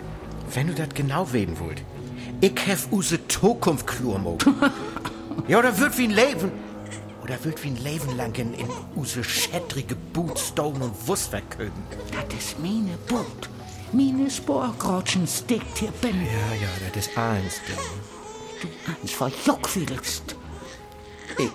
[0.52, 1.84] Wenn du das genau weten wollt.
[2.42, 4.40] Ich hef use Zukunft klurmo.
[5.48, 6.52] ja, oder wird wie ein Leben.
[7.28, 8.56] Oder wird wie ein Leben lang in,
[8.96, 11.84] use schädrige Bootstone und Wuss verköben.
[12.14, 13.50] Das ist meine Boot.
[13.92, 16.16] Meine Sporgrotschen steckt hier bin.
[16.26, 17.60] Ja, ja, das ist eins.
[18.62, 20.36] Du eins verjuckwilligst.
[21.38, 21.52] Ich.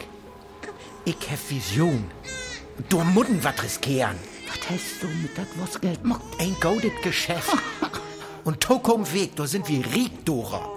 [1.07, 2.05] Ich hef Vision.
[2.91, 4.17] Du Mutten wat riskieren.
[4.49, 6.23] Was heißt du mit dat was Geld macht?
[6.39, 7.57] Ein goldet Geschäft.
[8.45, 10.69] Und Tokum Weg, da sind wir Riekdorer.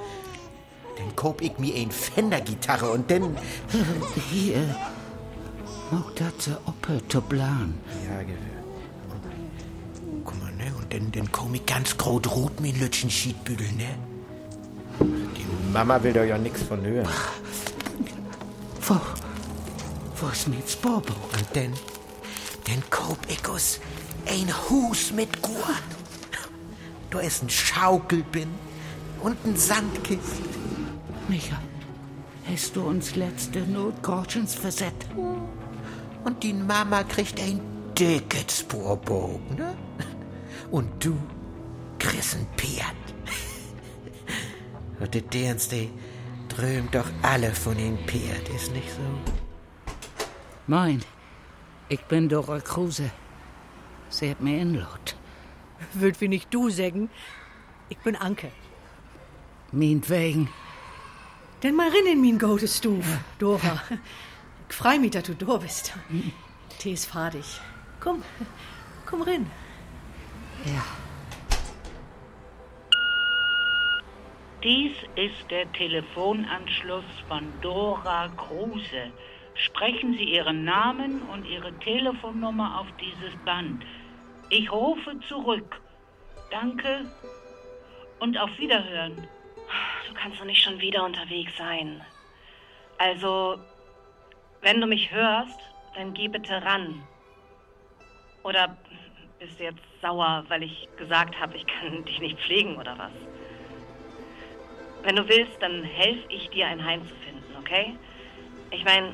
[0.97, 3.37] Dann kauf ich mir ein Fender-Gitarre und dann.
[4.31, 4.75] Hier.
[6.15, 7.75] Dat se oppe zu plan.
[8.05, 8.19] Ja,
[10.23, 10.73] guck mal, ne?
[10.77, 13.95] Und dann, dann komm ich ganz grot rot mit Lütschen Schiedbüdel, ne?
[14.99, 17.07] Die Mama will da ja nix von hören.
[18.81, 18.95] Wo,
[20.19, 21.13] wo ist mein Sporbo?
[21.13, 21.73] Und dann,
[22.65, 23.79] dann kauf ich uns
[24.25, 25.69] ein Hus mit Gur.
[27.11, 28.49] Da ist ein Schaukelbin
[29.21, 30.41] und ein Sandkist.
[31.27, 31.59] Micha,
[32.47, 35.09] hast du uns letzte Notgroschens versetzt?
[36.23, 37.59] Und die Mama kriegt ein
[37.97, 39.75] dickes Sporbogen, ne?
[40.69, 41.17] Und du
[41.97, 42.95] kriegst ein Pferd.
[44.99, 45.89] Und die Dirns, die
[46.47, 49.31] drömt doch alle von den Pferd, ist nicht so?
[50.67, 51.01] Moin,
[51.89, 53.09] ich bin Dora Kruse.
[54.09, 55.15] Sie hat mir inlot.
[55.93, 57.09] Würd wie nicht du sagen.
[57.89, 58.51] Ich bin Anke.
[59.71, 60.45] Meinetwegen.
[60.45, 60.64] Denn
[61.73, 63.05] mal rein in min gute Stuf,
[63.39, 63.81] Dora.
[64.69, 65.93] Ich freu mich, dass du da bist.
[66.79, 67.59] Tee ist fertig.
[67.99, 68.23] Komm,
[69.05, 69.49] komm rein.
[70.65, 70.83] Ja.
[74.63, 79.11] Dies ist der Telefonanschluss von Dora Kruse.
[79.53, 83.85] Sprechen Sie Ihren Namen und Ihre Telefonnummer auf dieses Band.
[84.49, 85.79] Ich rufe zurück.
[86.51, 87.05] Danke
[88.19, 89.27] und auf Wiederhören.
[90.15, 92.01] Du kannst doch nicht schon wieder unterwegs sein.
[92.97, 93.59] Also,
[94.61, 95.59] wenn du mich hörst,
[95.93, 97.03] dann geh bitte ran.
[98.43, 98.77] Oder
[99.39, 103.11] bist du jetzt sauer, weil ich gesagt habe, ich kann dich nicht pflegen oder was?
[105.03, 107.97] Wenn du willst, dann helfe ich dir, ein Heim zu finden, okay?
[108.71, 109.13] Ich meine,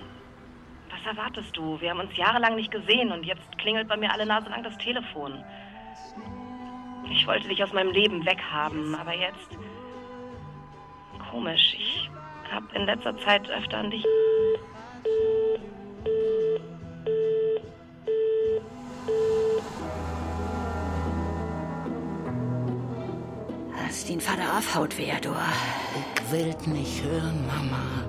[0.91, 1.81] was erwartest du?
[1.81, 4.77] Wir haben uns jahrelang nicht gesehen und jetzt klingelt bei mir alle Nase lang das
[4.77, 5.43] Telefon.
[7.09, 9.57] Ich wollte dich aus meinem Leben weghaben, aber jetzt.
[11.31, 11.75] Komisch.
[11.77, 12.09] Ich
[12.51, 14.05] habe in letzter Zeit öfter an dich.
[23.77, 25.29] Lass den Vater aufhaut, wer du.
[25.31, 28.05] Ich will's nicht hören, Mama.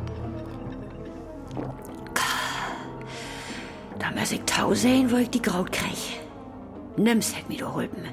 [3.98, 6.20] Da muss ich tau sehen, wo ich die Kraut krieg.
[6.96, 8.04] Nimm's, hätt mir du hulpen.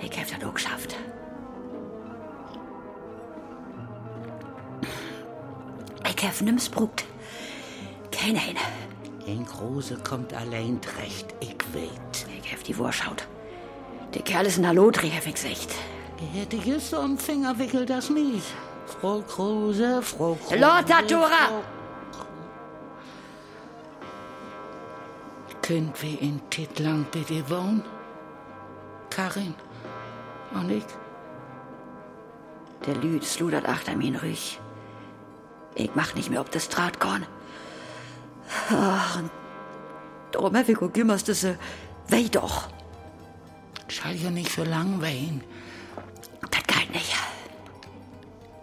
[0.00, 0.96] Ich hab das auch geschafft.
[6.18, 7.04] Ich hab nimm's brugt.
[8.10, 8.58] Keine eine.
[9.26, 12.26] Ein Kruse kommt allein recht, ich weet.
[12.42, 13.26] Ich hab die Wurschaut.
[14.14, 15.74] Der Kerl ist ein Hallodri, hab ich gesagt.
[16.32, 18.46] Hätte ich so am Finger wickelt das nicht.
[18.86, 20.56] Frau Kruse, Frau Kruse.
[20.56, 21.62] Lothar, Dora!
[25.60, 27.82] Könnt wir in Titlang bitte wohnen?
[29.10, 29.54] Karin
[30.54, 30.84] und ich?
[32.86, 34.60] Der Lüd sludert achter mir ruhig.
[35.76, 37.26] Ich mach nicht mehr ob das Drahtkorn.
[38.70, 39.30] Ach, und
[40.32, 41.56] darum hab ich auch gimmers das äh,
[42.08, 42.68] weh doch.
[43.88, 45.44] Schall ja nicht für lang wehen.
[46.50, 47.14] Das geht nicht.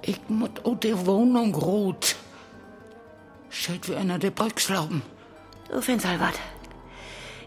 [0.02, 2.15] Ich muss auch die Wohnung rot.
[3.49, 5.04] Schalt wie einer der Brückslauben.
[5.69, 6.39] Du findest halt wat.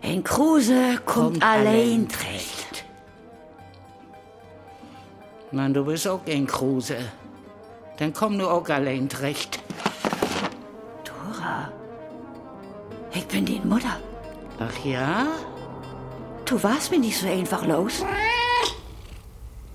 [0.02, 2.84] Ein Kruse kommt, allein recht.
[5.50, 6.98] Mann, du bist auch ein Kruse.
[7.98, 9.60] Dann komm du auch allein recht.
[11.04, 11.72] Dora,
[13.12, 13.98] ich bin die Mutter.
[14.58, 15.26] Ach ja?
[16.44, 18.04] Du warst mir nicht so einfach los.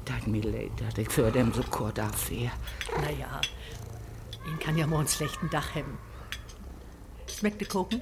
[0.06, 2.52] Tut mir leid, dass ich für dem so kurz abwehr.
[3.02, 3.42] Naja,
[4.48, 5.98] ihn kann ja mal einen schlechten Dach haben.
[7.28, 8.02] Schmeckt die Koken?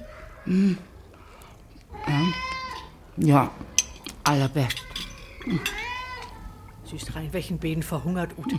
[3.16, 3.50] Ja,
[4.24, 4.84] allerbest.
[6.84, 8.58] Süß rein, welchen Beden verhungert Ute.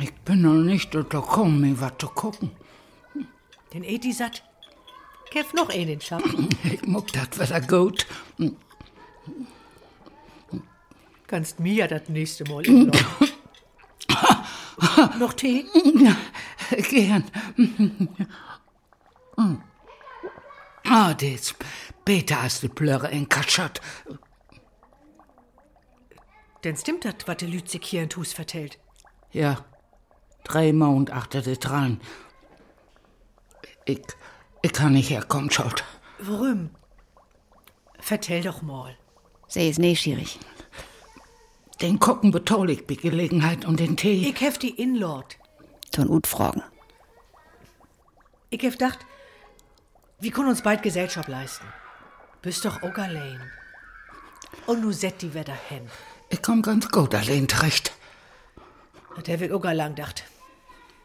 [0.00, 2.50] Ich bin noch nicht dazu gekommen, mir was zu gucken.
[3.72, 4.42] Den Eti satt.
[5.30, 6.48] Kev noch einen in Schatten.
[6.64, 8.06] Ich muck das wieder gut.
[11.26, 12.62] Kannst mir ja das nächste Mal
[15.18, 15.66] Noch Tee?
[15.96, 16.16] Ja,
[16.90, 17.24] gern.
[20.84, 21.54] Ah, das ist
[22.04, 23.80] besser als die Plörre in Katschat.
[26.64, 28.78] Denn stimmt das, was der Lützig hier in Tus vertellt.
[29.32, 29.64] Ja,
[30.48, 32.00] drei Monate achter der dran.
[33.84, 34.02] Ich,
[34.62, 35.84] ich kann nicht herkommen, schaut.
[36.18, 36.70] Warum?
[38.00, 38.96] Vertell doch mal.
[39.46, 40.38] Sie ist neugierig.
[41.80, 44.28] Den Kocken betol ich bei Gelegenheit und den Tee.
[44.28, 45.36] Ich hef die Inlord.
[45.92, 46.62] Ton Ut fragen.
[48.50, 48.98] Ich hef gedacht,
[50.18, 51.66] wir können uns bald Gesellschaft leisten.
[52.42, 53.40] Bist doch auch allein.
[54.66, 55.88] Und nu set die Wetter hin.
[56.30, 57.92] Ich komm ganz gut allein recht.
[59.26, 60.24] Der wird auch lang dacht.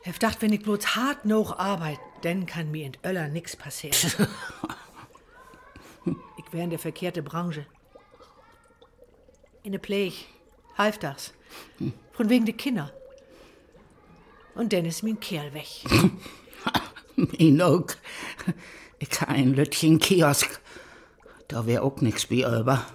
[0.03, 3.95] Hef dacht, wenn ich bloß hart noch arbeit, dann kann mir in Öller nix passieren.
[6.37, 7.65] ich wär in der verkehrte Branche.
[9.63, 10.15] In der Pflege,
[10.77, 11.33] halftags.
[12.11, 12.91] Von wegen der Kinder.
[14.55, 15.69] Und dann ist mein Kerl weg.
[17.15, 17.87] Mein auch.
[18.99, 20.59] Ich ha ein Lütchen Kiosk.
[21.47, 22.85] Da wär auch nix bei über.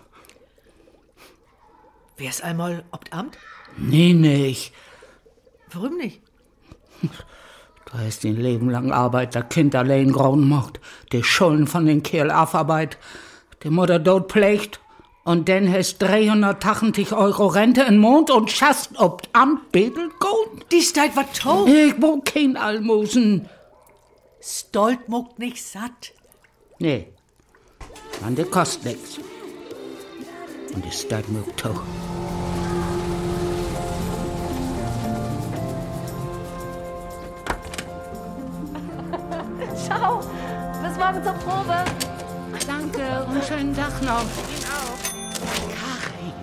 [2.18, 3.38] Wär's einmal obt Amt?
[3.78, 4.74] Nee, nicht.
[5.70, 6.20] Warum nicht?
[7.90, 10.80] Da ist den Leben lang Arbeit der Kind allein grauen macht.
[11.12, 12.98] Die Schulden von den Kerl Aufarbeit.
[13.62, 14.80] Die Mutter dort pflegt.
[15.24, 20.72] Und dann hast 380 Euro Rente im Mond und schast ob Amt bedelt gut.
[20.72, 21.66] Die steigt wat to.
[21.66, 23.48] Ich wo kein Almosen.
[24.40, 26.12] Stolt muckt nicht satt.
[26.78, 27.12] Nee.
[28.20, 29.18] Man, der kostet nix.
[30.74, 31.82] Und ist das mögt auch.
[39.88, 40.20] Ciao.
[40.82, 41.84] Bis morgen zur Probe.
[42.66, 44.20] Danke und schönen Tag noch.
[44.20, 44.98] Ihnen auch.
[45.80, 46.34] Karin,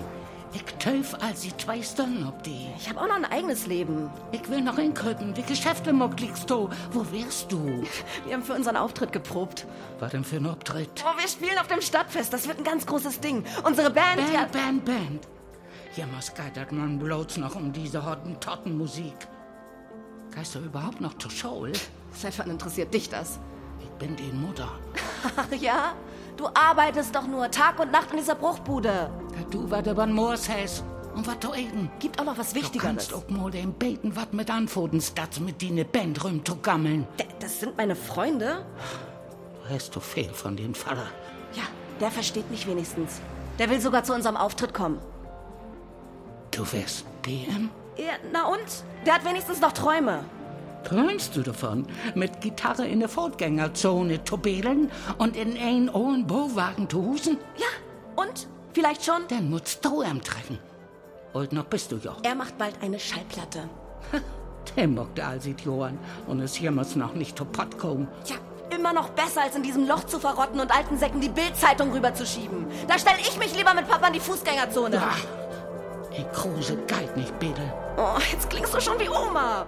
[0.52, 2.66] ich töf als ich zwei Stunden ob die.
[2.76, 4.10] Ich habe auch noch ein eigenes Leben.
[4.32, 5.32] Ich will noch in Köppen.
[5.32, 6.68] Die Geschäfte muck liegst du.
[6.90, 7.84] Wo wärst du?
[8.24, 9.64] Wir haben für unseren Auftritt geprobt.
[10.00, 11.04] Was denn für ein Auftritt?
[11.06, 12.32] Oh, wir spielen auf dem Stadtfest.
[12.32, 13.44] Das wird ein ganz großes Ding.
[13.62, 15.28] Unsere Band, Band, ja, Band, Band.
[15.92, 19.14] Hier muss geitert man bloß noch um diese Hottentottenmusik.
[20.36, 21.72] Geist du überhaupt noch zur Schule?
[22.12, 23.38] Seit wann interessiert dich das?
[23.80, 24.68] Ich bin die Mutter.
[25.36, 25.94] Ach ja?
[26.36, 29.10] Du arbeitest doch nur Tag und Nacht in dieser Bruchbude.
[29.50, 30.84] Du, was über den Moors hast.
[31.14, 31.90] Und was du eben.
[31.98, 32.82] Gibt auch noch was Du Wichtigeres.
[32.86, 37.06] kannst auch mal dem beten, was mit anfoten, statt mit die Band rüm zu gammeln.
[37.18, 38.66] D- Das sind meine Freunde.
[39.66, 41.06] Du hast du viel von dem Vater.
[41.54, 41.62] Ja,
[42.00, 43.20] der versteht mich wenigstens.
[43.58, 44.98] Der will sogar zu unserem Auftritt kommen.
[46.50, 47.70] Du wärst DM?
[47.96, 48.84] Ja, na und?
[49.06, 50.24] Der hat wenigstens noch Träume.
[50.84, 56.88] Träumst du davon, mit Gitarre in der Fortgängerzone zu bädeln und in einen hohen Bauwagen
[56.88, 57.38] zu husen?
[57.56, 58.46] Ja, und?
[58.72, 59.22] Vielleicht schon?
[59.28, 60.58] Dann musst du ihm treffen.
[61.32, 62.16] Und noch bist du ja.
[62.22, 63.68] Er macht bald eine Schallplatte.
[64.76, 68.08] Der mochte also Johann und es hier muss noch nicht zu Pott kommen.
[68.24, 68.36] Tja,
[68.70, 72.66] immer noch besser, als in diesem Loch zu verrotten und alten Säcken die Bildzeitung rüberzuschieben.
[72.86, 74.96] Da stelle ich mich lieber mit Papa in die Fußgängerzone.
[74.96, 75.12] Ja.
[76.16, 77.70] In Kruse galt nicht, Bedel.
[77.98, 79.66] Oh, jetzt klingst du schon wie Oma.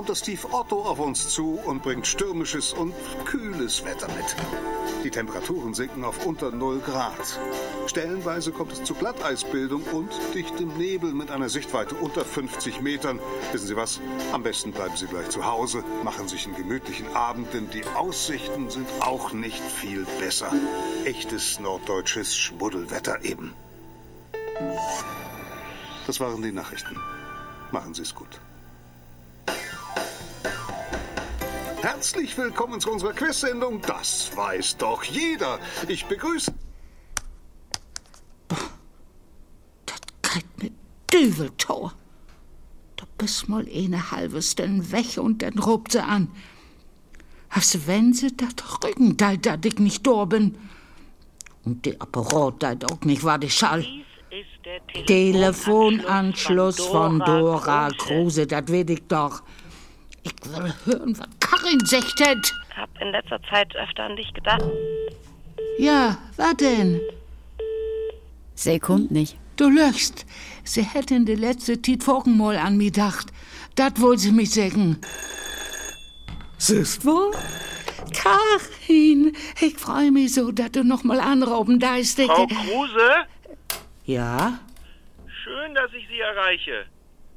[0.00, 2.94] Kommt das Tief Otto auf uns zu und bringt stürmisches und
[3.26, 4.34] kühles Wetter mit.
[5.04, 7.38] Die Temperaturen sinken auf unter 0 Grad.
[7.86, 13.20] Stellenweise kommt es zu Glatteisbildung und dichtem Nebel mit einer Sichtweite unter 50 Metern.
[13.52, 14.00] Wissen Sie was?
[14.32, 18.70] Am besten bleiben Sie gleich zu Hause, machen sich einen gemütlichen Abend, denn die Aussichten
[18.70, 20.50] sind auch nicht viel besser.
[21.04, 23.52] Echtes norddeutsches Schmuddelwetter eben.
[26.06, 26.96] Das waren die Nachrichten.
[27.70, 28.40] Machen Sie es gut.
[31.82, 33.80] Herzlich willkommen zu unserer Quiz-Sendung.
[33.80, 35.58] Das weiß doch jeder.
[35.88, 36.52] Ich begrüße.
[39.86, 40.74] Das kriegt mit
[41.10, 41.94] Düveltor.
[42.96, 46.28] Du bist mal eine halbes denn weg und dann robt sie an.
[47.48, 50.58] Hast wenn sie dat Rücken, da dat ich nicht da bin.
[51.64, 53.86] Und der Apparat, dat auch nicht war die Schall.
[55.06, 59.42] Telefonanschluss von Dora Kruse, das weet ich doch.
[60.22, 62.20] Ich will hören, was Karin sagt.
[62.20, 62.52] hat.
[62.76, 64.62] Hab in letzter Zeit öfter an dich gedacht.
[65.78, 67.00] Ja, was denn?
[68.54, 69.36] Sie kommt nicht.
[69.56, 70.26] Du lügst.
[70.64, 73.28] Sie hätte in der letzten Zeit vorhin mal an mich gedacht.
[73.74, 75.00] Das wollte sie mich sagen.
[76.58, 77.32] Siehst du?
[78.14, 82.20] Karin, ich freue mich so, dass du noch mal anrauben darfst.
[82.20, 83.12] Frau Kruse?
[84.04, 84.58] Ja?
[85.44, 86.86] Schön, dass ich Sie erreiche.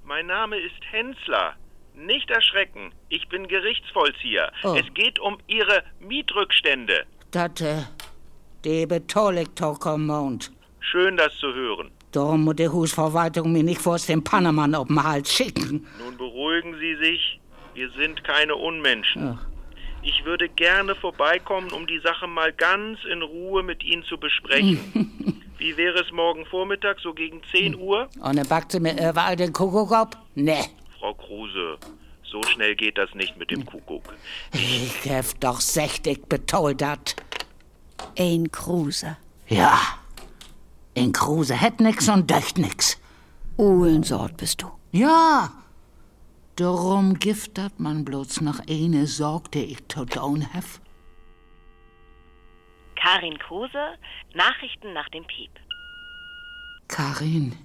[0.04, 1.56] Mein Name ist Hensler.
[1.96, 4.52] Nicht erschrecken, ich bin Gerichtsvollzieher.
[4.64, 4.76] Oh.
[4.76, 7.06] Es geht um Ihre Mietrückstände.
[7.34, 7.84] Äh,
[8.66, 8.88] die
[9.86, 10.52] am Mond.
[10.80, 11.92] Schön, das zu hören.
[12.12, 15.88] Darum muss die Husverwaltung mir nicht vor dem Pannemann auf den Hals schicken.
[16.04, 17.40] Nun beruhigen Sie sich.
[17.74, 19.38] Wir sind keine Unmenschen.
[19.40, 19.54] Ach.
[20.04, 25.42] Ich würde gerne vorbeikommen, um die Sache mal ganz in Ruhe mit Ihnen zu besprechen.
[25.58, 28.10] Wie wäre es morgen Vormittag, so gegen 10 Uhr?
[28.20, 30.18] Und dann backt sie mir überall den Kuckuck ab?
[30.36, 30.66] Nee.
[31.04, 31.78] Frau Kruse,
[32.24, 34.16] so schnell geht das nicht mit dem Kuckuck.
[34.54, 37.18] Ich hab doch sechtig betollt dat.
[38.18, 39.18] Ein Kruse.
[39.50, 39.82] Ja.
[40.94, 43.02] In Kruse hätt nix und döcht nix.
[43.58, 44.72] Uhlensort bist du.
[44.94, 45.52] Ja.
[46.56, 50.80] Darum giftet man bloß noch eine Sorg, die ich to down hef.
[52.96, 53.98] Karin Kruse,
[54.36, 55.52] Nachrichten nach dem Piep.
[56.88, 57.58] Karin,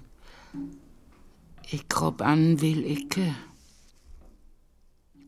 [1.71, 3.17] ich grob an will ich.
[3.17, 3.33] äh,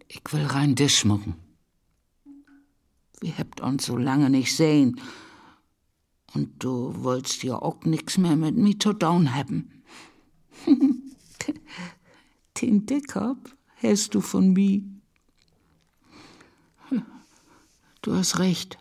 [0.08, 1.36] Ich will rein dich schmucken.
[3.22, 5.00] Wir habt uns so lange nicht sehen.
[6.34, 9.84] Und du wolltest ja auch nix mehr mit mir zu down haben.
[12.62, 14.82] Den Dickhop hast du von mir.
[18.02, 18.80] Du hast recht.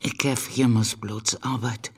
[0.00, 1.92] Ich hab hier muss bloß Arbeit.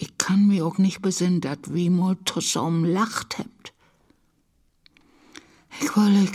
[0.00, 3.74] Ich kann mir auch nicht besinnen, dat wie mal zusammen lacht habt.
[5.80, 6.30] Ich will, ich,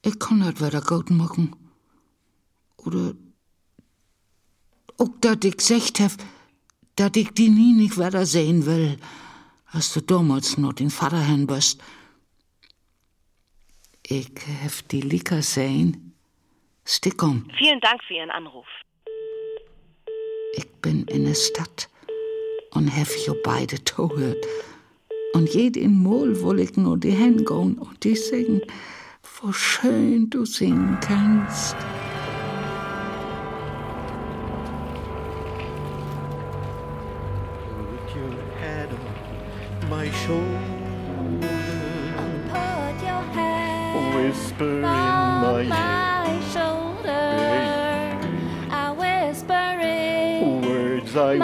[0.00, 1.54] ich kann das wieder gut machen.
[2.78, 3.14] Oder
[4.96, 6.12] auch, dat ich gesagt hab,
[6.96, 8.96] dat ich die nie nicht wieder sehen will,
[9.66, 11.82] als du damals noch den Vater hin bist.
[14.02, 14.30] Ich
[14.64, 16.14] hab die Licker sehen.
[16.86, 17.50] Stick um.
[17.58, 18.66] Vielen Dank für Ihren Anruf.
[20.54, 21.90] Ich bin in der Stadt
[22.74, 24.44] und hab jo beide gehört.
[25.32, 28.62] Und jeden Mal will ich nur die hingehen und die singen,
[29.40, 31.76] wo schön du singen kannst.
[37.66, 41.48] Put your head on my shoulder.
[42.48, 47.24] Put your head Whisper in on my my shoulder.
[48.70, 51.36] I whisper ear in words I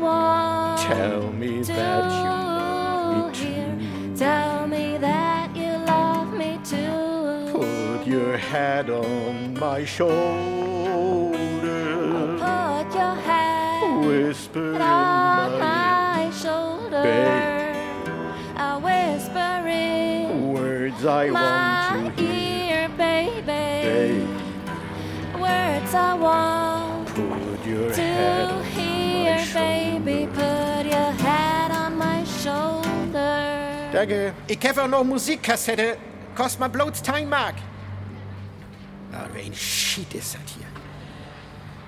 [0.00, 4.16] want tell me to that you love me too.
[4.16, 7.52] Tell me that you love me too.
[7.52, 11.38] Put your head on my shoulder.
[12.38, 17.02] Put your head Whisper in on my my shoulder.
[17.02, 17.76] Babe.
[18.56, 22.80] I whisper in words I my want to hear.
[22.82, 23.42] ear, baby.
[23.46, 24.28] Babe.
[25.40, 26.49] Words I want
[34.00, 34.32] Danke.
[34.46, 35.98] Ich habe auch noch Musikkassette.
[36.34, 37.56] Kostet mal bloß 10 Mark.
[39.12, 40.66] Ah, ein Shit ist das hier.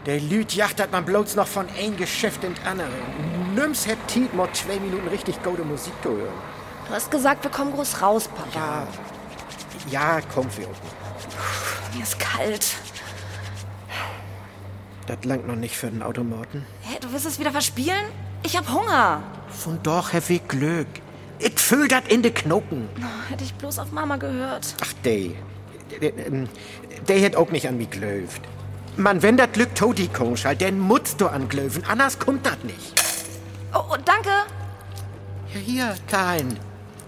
[0.05, 2.91] Der Lüd jachtet man bloß noch von ein Geschäft ins andere.
[3.55, 6.35] Nimm's hebt Tiet mal zwei Minuten richtig gute Musik zu hören.
[6.87, 8.87] Du hast gesagt, wir kommen groß raus, Papa.
[9.91, 10.77] Ja, komm für uns.
[11.95, 12.75] Mir ist kalt.
[15.07, 16.67] Das langt noch nicht für den Automaten.
[16.83, 18.05] Hä, du willst es wieder verspielen?
[18.43, 19.23] Ich hab Hunger.
[19.49, 20.89] Von doch ich Glück.
[21.43, 22.89] Ich fühl dat in de Knochen.
[23.01, 24.75] Oh, hätte ich bloß auf Mama gehört.
[24.81, 25.31] Ach, der.
[26.01, 26.49] Der, ähm,
[27.09, 28.43] der hätt auch nicht an mich glöft.
[28.97, 32.95] Man, wenn dat Glück Toti kommst, halt, dann musst du anglöfen, anders kommt dat nicht.
[33.75, 34.31] Oh, oh danke.
[35.53, 36.59] Ja, hier, kein.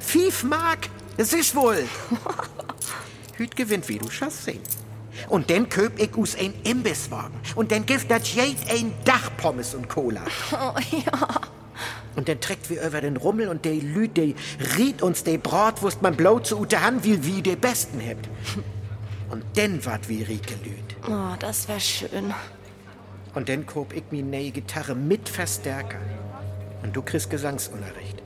[0.00, 1.84] Fief Mark, es ist wohl.
[3.36, 4.60] Hüt gewinnt, wie du schaffst sehen.
[5.28, 7.38] Und dann köp ich us ein Imbisswagen.
[7.54, 10.22] Und dann gibt dat jed ein Dachpommes und Cola.
[10.52, 11.40] Oh, ja.
[12.16, 14.34] Und dann trägt wir über den Rummel und de Lüd, de
[14.76, 18.28] riet uns de Bratwurst man blau zu ute Hand will, wie de besten hebt.
[19.30, 20.96] Und dann wart wie Rieke Lüd.
[21.08, 22.32] Oh, das wär schön.
[23.34, 25.98] Und dann koop ich mi neue Gitarre mit Verstärker.
[26.82, 28.22] Und du kriegst Gesangsunterricht.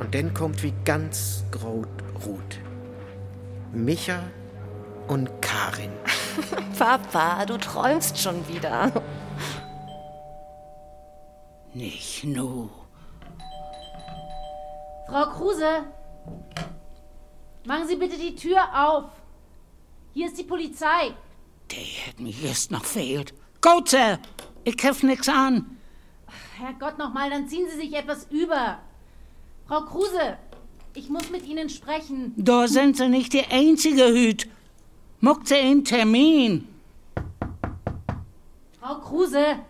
[0.00, 1.88] Und dann kommt wie ganz grot
[2.26, 2.58] Ruth.
[3.72, 4.24] Micha
[5.06, 5.92] und Karin.
[6.78, 8.90] Papa, du träumst schon wieder.
[11.74, 12.68] Nicht nu.
[15.08, 15.84] Frau Kruse,
[17.66, 19.04] machen Sie bitte die Tür auf.
[20.12, 21.14] Hier ist die Polizei.
[21.70, 23.32] Der hätt mich erst noch fehlt.
[23.62, 24.18] Gotze,
[24.64, 25.78] ich hef nix an.
[26.58, 28.78] Herrgott nochmal, dann ziehen Sie sich etwas über.
[29.66, 30.36] Frau Kruse,
[30.94, 32.34] ich muss mit Ihnen sprechen.
[32.36, 34.48] Da sind Sie nicht die einzige Hüt.
[35.20, 36.68] Muckt Sie einen Termin.
[38.80, 39.60] Frau Kruse,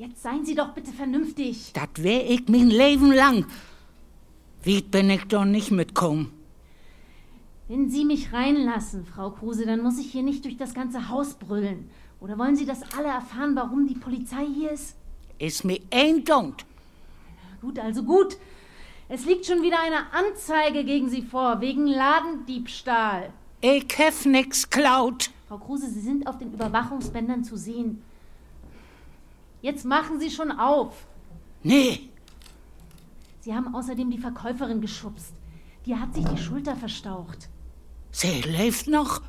[0.00, 1.72] jetzt seien Sie doch bitte vernünftig.
[1.74, 3.44] Dat wär ich mein Leben lang.
[4.62, 6.32] Wie bin ich doch nicht mitkommen?
[7.68, 11.34] Wenn Sie mich reinlassen, Frau Kruse, dann muss ich hier nicht durch das ganze Haus
[11.34, 11.90] brüllen.
[12.20, 14.96] Oder wollen Sie das alle erfahren, warum die Polizei hier ist?
[15.38, 16.64] Ist mir ein Dunkt.
[17.60, 18.38] Gut, also gut.
[19.08, 23.30] Es liegt schon wieder eine Anzeige gegen Sie vor, wegen Ladendiebstahl.
[23.60, 25.30] Ich hef nix klaut.
[25.46, 28.02] Frau Kruse, Sie sind auf den Überwachungsbändern zu sehen.
[29.62, 31.06] Jetzt machen Sie schon auf.
[31.62, 32.10] Nee,
[33.40, 35.32] Sie haben außerdem die Verkäuferin geschubst.
[35.86, 37.48] Die hat sich die Schulter verstaucht.
[38.10, 39.22] sie lebt noch.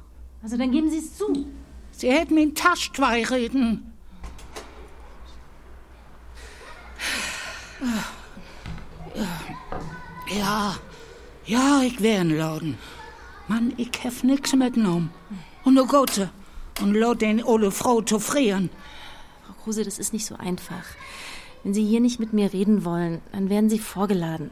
[0.44, 1.48] Also dann geben Sie es zu.
[1.92, 3.94] Sie hätt mir in Tasch zwei reden.
[10.28, 10.76] Ja,
[11.46, 12.78] ja, ich wär in Laden.
[13.48, 15.12] Mann, ich hef nix mitgenommen.
[15.64, 16.30] Und nu Gotze.
[16.82, 18.70] Und laut den ole Frau zu frieren.
[19.64, 20.86] Kruse, das ist nicht so einfach.
[21.64, 24.52] Wenn Sie hier nicht mit mir reden wollen, dann werden Sie vorgeladen.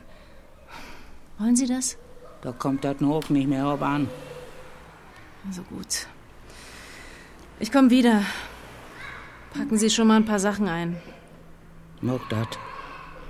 [1.38, 1.98] Wollen Sie das?
[2.42, 4.08] Da kommt das auch nicht mehr auf an.
[5.48, 6.08] Also gut.
[7.60, 8.24] Ich komme wieder.
[9.54, 10.98] Packen Sie schon mal ein paar Sachen ein.
[12.02, 12.60] Mag dat.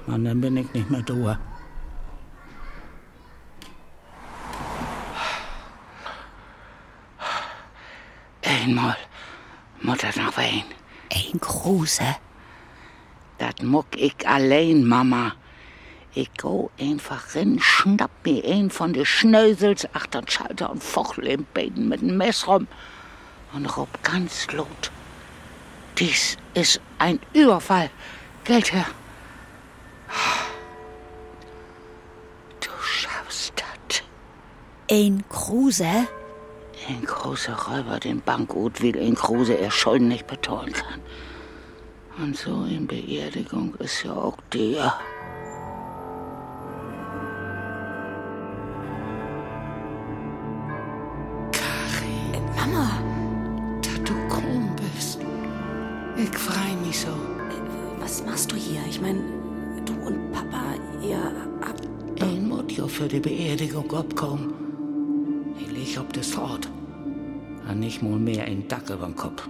[0.06, 1.40] Mann, dann bin ich nicht mehr da.
[8.44, 8.98] Einmal
[9.82, 10.64] Mutter noch ein.
[11.12, 12.16] Ein Kruse.
[13.38, 15.34] Dat muck ich allein, Mama.
[16.14, 21.46] Ich go einfach rin, schnapp mir ein von de Schnösels achter Schalter und fuchl im
[21.54, 22.68] Bein mit dem Mess rum
[23.54, 24.92] und rob ganz laut.
[25.98, 27.90] Dies ist ein Überfall.
[28.44, 28.86] Geld her.
[32.60, 34.02] Du schaffst das.
[34.92, 36.08] Ein Kruse?
[36.90, 41.00] Ein großer Räuber den Bankgut will ein Kruse er Schulden nicht bezahlen kann.
[42.18, 44.96] Und so in Beerdigung ist ja auch der.
[52.56, 52.90] Mama,
[53.84, 55.20] Da du krumm bist.
[56.18, 57.10] Ich freu mich so.
[58.00, 58.82] was machst du hier?
[58.90, 59.22] Ich meine,
[59.86, 60.74] du und Papa,
[61.08, 61.22] ihr
[61.64, 61.88] habt...
[62.20, 65.56] Ein muss ja für die Beerdigung abkommen.
[65.60, 66.68] Ich leg auf das Rad.
[67.70, 69.44] Und nicht mal mehr ein Dack übern Kopf.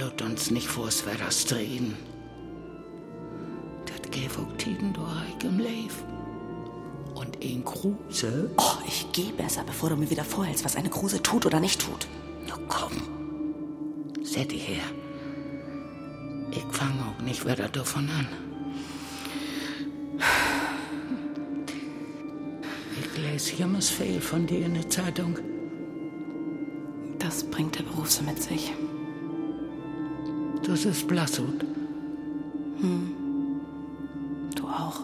[0.00, 1.94] Lot uns nicht vors Wetters drehen.
[3.84, 5.90] Das gäbe auch Tiden durch im Leben.
[7.14, 8.50] Und ein Kruse?
[8.56, 11.82] Oh, ich geh besser, bevor du mir wieder vorhältst, was eine Kruse tut oder nicht
[11.82, 12.08] tut.
[12.46, 12.92] Na komm.
[14.22, 14.84] Seh dich her.
[16.52, 18.45] Ich fang auch nicht wieder davon an.
[23.38, 25.38] Jemals viel von dir in der Zeitung.
[27.18, 28.72] Das bringt der Beruf so mit sich.
[30.66, 31.60] Das ist Blassut.
[32.80, 33.14] Hm.
[34.54, 35.00] Du auch.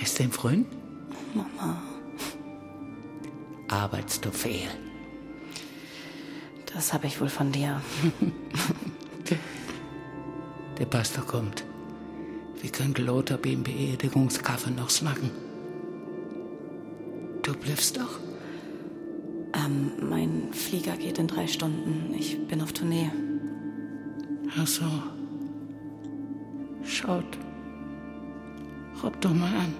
[0.00, 0.66] Ist dein Freund?
[1.34, 1.82] Mama.
[3.68, 4.68] Arbeitst du viel?
[6.72, 7.80] Das habe ich wohl von dir.
[10.78, 11.64] Der Pastor kommt.
[12.60, 15.43] Wir können Lothar beim Beerdigungskaffee noch snacken.
[17.44, 18.18] Du bleibst doch?
[19.54, 22.14] Ähm, mein Flieger geht in drei Stunden.
[22.18, 23.10] Ich bin auf Tournee.
[24.58, 24.84] Ach so.
[26.84, 27.38] Schaut.
[29.02, 29.74] Rob doch mal an.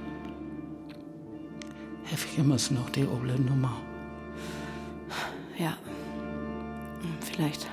[2.05, 3.81] Heftig immer noch die oble Nummer.
[5.59, 5.77] Ja.
[7.01, 7.65] Hm, Vielleicht.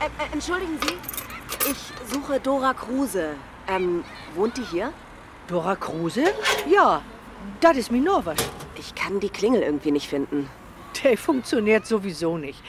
[0.00, 0.94] Äh, Ä- ä- entschuldigen Sie,
[1.70, 3.30] ich suche Dora Kruse.
[3.66, 4.04] Ähm,
[4.36, 4.92] wohnt die hier?
[5.48, 6.24] Dora Kruse?
[6.68, 7.02] Ja,
[7.60, 8.38] das ist mir nur was.
[8.78, 10.48] Ich kann die Klingel irgendwie nicht finden.
[11.02, 12.62] Der funktioniert sowieso nicht.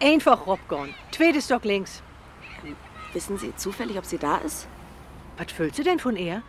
[0.00, 0.94] Einfach Robgon.
[1.10, 2.02] Zweites Stock links.
[3.12, 4.68] Wissen Sie zufällig, ob sie da ist?
[5.36, 6.42] Was füllst du denn von ihr?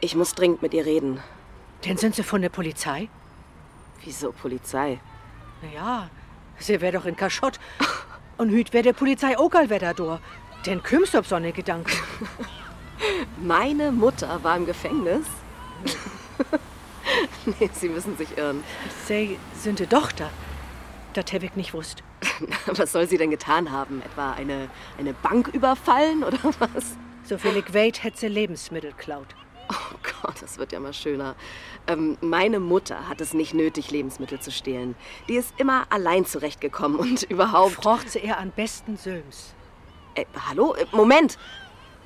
[0.00, 1.20] Ich muss dringend mit ihr reden.
[1.84, 3.08] Denn sind sie von der Polizei?
[4.04, 5.00] Wieso Polizei?
[5.62, 6.10] Naja,
[6.58, 7.58] sie wär doch in Kaschott.
[8.36, 10.20] Und hüt wär der Polizei all da.
[10.66, 11.90] Denn kümmst ob so eine Gedanken.
[13.42, 15.26] Meine Mutter war im Gefängnis?
[17.46, 18.64] nee, Sie müssen sich irren.
[19.06, 20.30] Sie sind die Tochter.
[21.14, 22.02] Das hab ich nicht wusst.
[22.66, 24.02] Was soll sie denn getan haben?
[24.02, 24.68] Etwa eine,
[24.98, 26.96] eine Bank überfallen oder was?
[27.24, 29.34] Soviel ich weet, hätt sie Lebensmittel klaut.
[29.70, 31.34] Oh Gott, das wird ja mal schöner.
[31.86, 34.94] Ähm, meine Mutter hat es nicht nötig, Lebensmittel zu stehlen.
[35.28, 37.74] Die ist immer allein zurechtgekommen und überhaupt.
[37.74, 39.54] Frocht sie eher an besten Söms.
[40.14, 40.74] Äh, hallo?
[40.74, 41.38] Äh, Moment!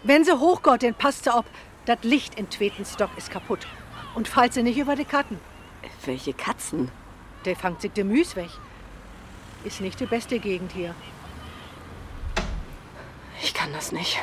[0.05, 1.47] Wenn sie hochgeht, dann passt sie ob.
[1.85, 3.67] Das Licht in Twetenstock ist kaputt.
[4.15, 5.39] Und falls sie nicht über die Katten.
[6.05, 6.91] Welche Katzen?
[7.45, 8.51] Der fangt sich de Müs weg.
[9.65, 10.95] Ist nicht die beste Gegend hier.
[13.43, 14.19] Ich kann das nicht.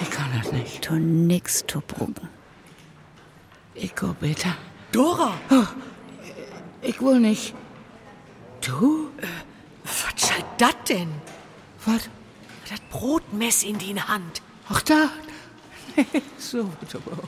[0.00, 0.82] Ich kann das nicht.
[0.82, 2.28] Tu nix, tu Brucken.
[3.74, 4.48] Ich go bitte.
[4.92, 5.34] Dora!
[5.50, 5.66] Oh,
[6.82, 7.54] ich will nicht.
[8.60, 9.10] Du?
[9.20, 9.43] Soll
[10.58, 11.08] das denn?
[11.84, 12.08] Was?
[12.68, 14.42] Das Brotmess in die Hand.
[14.68, 15.10] Ach da.
[16.38, 17.22] so aber.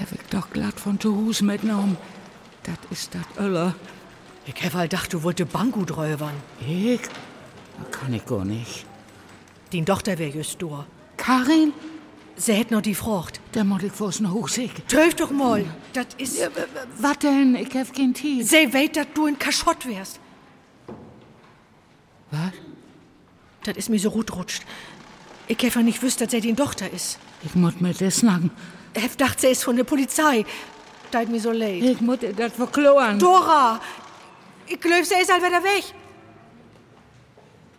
[0.00, 1.96] Hab ich doch glatt von zu Hus mitgenommen.
[2.62, 3.74] Das ist das Öller.
[4.44, 6.34] Ich hab halt gedacht, du wollte Banggut räubern.
[6.60, 7.00] Ich?
[7.00, 8.86] Das kann ich gar nicht.
[9.72, 10.84] Die Tochter wär just du.
[11.16, 11.72] Karin?
[12.36, 13.40] Sie hätt noch die Frucht.
[13.52, 14.70] Da muss ich was noch hochsehen.
[14.88, 15.64] Töf doch mal.
[15.94, 16.38] Das ist.
[16.38, 16.48] Ja,
[16.98, 17.56] was denn?
[17.56, 18.42] Ich hab kein Tee.
[18.42, 20.20] Sie weet, dass du in Kaschott wärst.
[22.30, 22.52] Was?
[23.64, 24.62] Das ist mir so gut rutscht.
[25.48, 27.18] Ich ja nicht wüsst, dass sie die Tochter ist.
[27.42, 28.50] Ich muss mit das snacken.
[28.94, 30.44] Ich gedacht, sie ist von der Polizei.
[31.10, 31.82] Das mir so leid.
[31.82, 33.18] Ich muss das verkloren.
[33.18, 33.80] Dora!
[34.66, 35.84] Ich glaub, sie ist halt wieder weg.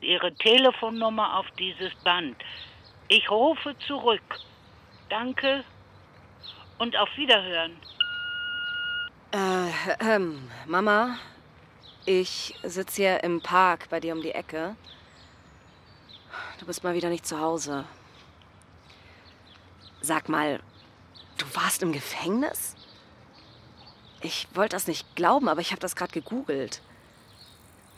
[0.01, 2.37] Ihre Telefonnummer auf dieses Band.
[3.09, 4.21] Ich rufe zurück.
[5.09, 5.63] Danke
[6.77, 7.71] und auf Wiederhören.
[9.31, 11.17] Äh, ähm, Mama,
[12.07, 14.77] ich sitze hier im Park bei dir um die Ecke.
[16.57, 17.83] Du bist mal wieder nicht zu Hause.
[19.99, 20.61] Sag mal,
[21.37, 22.75] du warst im Gefängnis?
[24.21, 26.81] Ich wollte das nicht glauben, aber ich habe das gerade gegoogelt.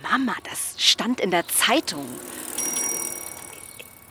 [0.01, 2.07] Mama, das stand in der Zeitung.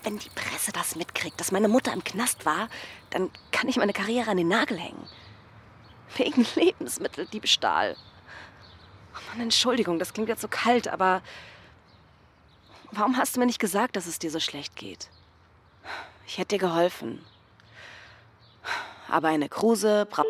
[0.05, 2.68] Wenn die Presse das mitkriegt, dass meine Mutter im Knast war,
[3.11, 5.09] dann kann ich meine Karriere an den Nagel hängen.
[6.16, 7.96] Wegen Lebensmitteldiebstahl.
[9.15, 11.23] Oh Mann, Entschuldigung, das klingt jetzt so kalt, aber
[12.93, 15.11] warum hast du mir nicht gesagt, dass es dir so schlecht geht?
[16.27, 17.25] Ich hätte dir geholfen.
[19.09, 20.25] Aber eine Kruse bra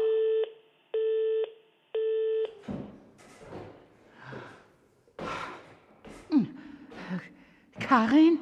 [7.88, 8.38] Karin?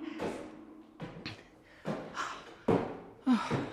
[3.25, 3.66] Vielleicht,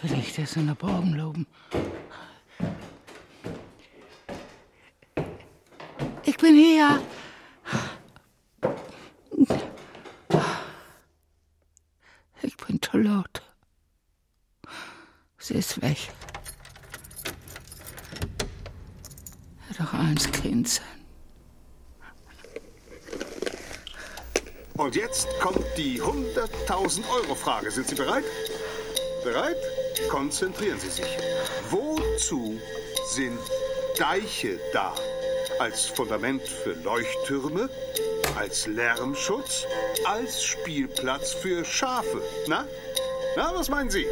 [0.00, 1.46] vielleicht ist er in der Bogenloben.
[6.24, 7.00] Ich bin hier.
[12.42, 13.02] Ich bin zu.
[15.38, 15.96] Sie ist weg.
[19.78, 20.84] Doch eins Kind sein.
[24.74, 27.70] Und jetzt kommt die 100.000 Euro Frage.
[27.70, 28.24] Sind Sie bereit?
[29.24, 29.56] Bereit?
[30.10, 31.18] Konzentrieren Sie sich.
[31.70, 32.60] Wozu
[33.10, 33.38] sind
[33.98, 34.94] Deiche da?
[35.58, 37.68] Als Fundament für Leuchttürme?
[38.38, 39.66] als Lärmschutz,
[40.04, 42.22] als Spielplatz für Schafe.
[42.46, 42.66] Na?
[43.36, 44.06] Na, was meinen Sie?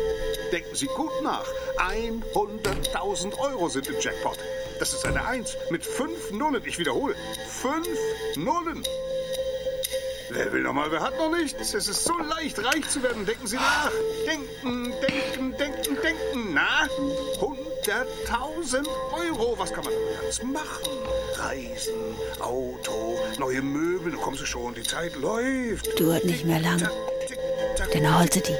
[0.53, 1.47] Denken Sie gut nach.
[1.79, 4.39] 100.000 Euro sind im Jackpot.
[4.79, 6.63] Das ist eine Eins mit fünf Nullen.
[6.65, 7.15] Ich wiederhole,
[7.49, 7.89] fünf
[8.37, 8.83] Nullen.
[10.31, 11.75] Wer will noch mal, wer hat noch nichts?
[11.75, 13.25] Es ist so leicht, reich zu werden.
[13.25, 13.91] Denken Sie nach.
[14.27, 16.55] Denken, denken, denken, denken.
[16.55, 16.87] Na?
[17.41, 19.57] 100.000 Euro.
[19.59, 20.99] Was kann man damit alles machen?
[21.37, 21.95] Reisen,
[22.41, 24.13] Auto, neue Möbel.
[24.13, 26.01] Du kommst schon, die Zeit läuft.
[26.01, 26.89] Dauert nicht mehr lang.
[27.79, 28.57] Dann erholt sie die.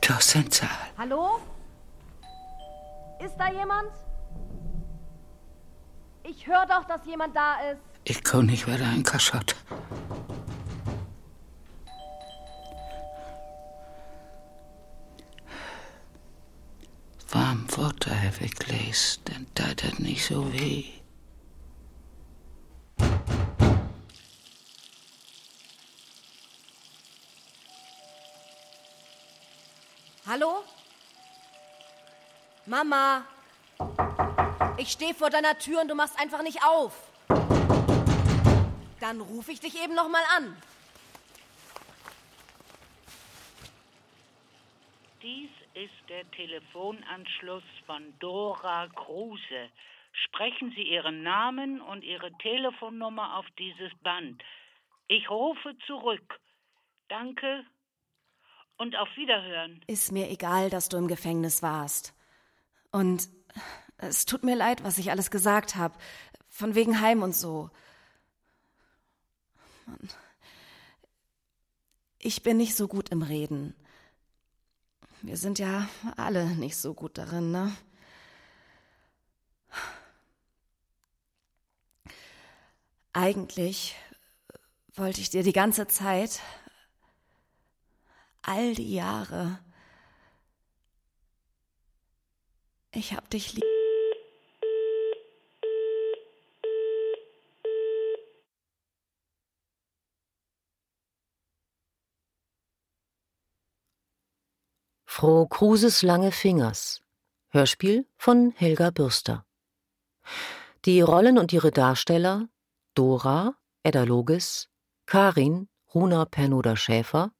[0.00, 0.66] Tosenza.
[0.96, 1.38] Hallo?
[3.24, 3.90] Ist da jemand?
[6.24, 7.91] Ich höre doch, dass jemand da ist.
[8.04, 9.54] Ich kann nicht weiter in Kaschott.
[17.30, 20.84] Warm Wasser habe ich gelesen, dann tat das nicht so weh.
[30.26, 30.64] Hallo?
[32.66, 33.24] Mama?
[34.76, 37.11] Ich stehe vor deiner Tür und du machst einfach nicht auf.
[39.02, 40.56] Dann rufe ich dich eben noch mal an.
[45.20, 49.70] Dies ist der Telefonanschluss von Dora Kruse.
[50.12, 54.40] Sprechen Sie Ihren Namen und Ihre Telefonnummer auf dieses Band.
[55.08, 56.38] Ich rufe zurück.
[57.08, 57.64] Danke
[58.76, 59.82] und auf Wiederhören.
[59.88, 62.14] Ist mir egal, dass du im Gefängnis warst.
[62.92, 63.28] Und
[63.98, 65.98] es tut mir leid, was ich alles gesagt habe.
[66.48, 67.68] Von wegen Heim und so.
[69.86, 70.08] Mann.
[72.18, 73.74] Ich bin nicht so gut im Reden.
[75.22, 77.76] Wir sind ja alle nicht so gut darin, ne?
[83.12, 83.94] Eigentlich
[84.94, 86.40] wollte ich dir die ganze Zeit,
[88.42, 89.58] all die Jahre,
[92.92, 93.81] ich hab dich lieb.
[105.22, 107.00] Frau Kruses lange Fingers.
[107.50, 109.46] Hörspiel von Helga Bürster.
[110.84, 112.48] Die Rollen und ihre Darsteller
[112.94, 113.54] Dora,
[113.84, 114.68] Edda Logis,
[115.06, 117.30] Karin, Runa Pernoda Schäfer,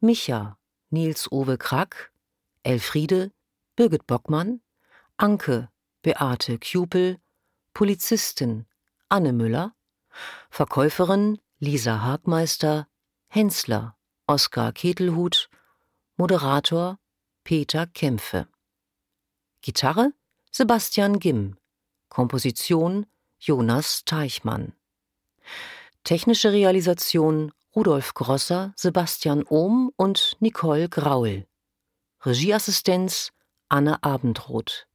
[0.00, 0.58] Micha,
[0.90, 2.10] Nils Owe Krack,
[2.64, 3.30] Elfriede,
[3.76, 4.60] Birgit Bockmann,
[5.16, 5.68] Anke,
[6.02, 7.18] Beate Kjupel,
[7.72, 8.66] Polizistin
[9.08, 9.76] Anne Müller,
[10.50, 12.88] Verkäuferin Lisa Hagmeister,
[13.28, 13.96] Hensler
[14.26, 15.48] Oskar Ketelhut,
[16.16, 16.98] Moderator
[17.44, 18.46] Peter Kämpfe.
[19.62, 20.12] Gitarre
[20.50, 21.56] Sebastian Gimm.
[22.08, 23.06] Komposition
[23.38, 24.74] Jonas Teichmann.
[26.04, 31.46] Technische Realisation Rudolf Grosser, Sebastian Ohm und Nicole Graul.
[32.20, 33.32] Regieassistenz
[33.68, 34.86] Anne Abendroth.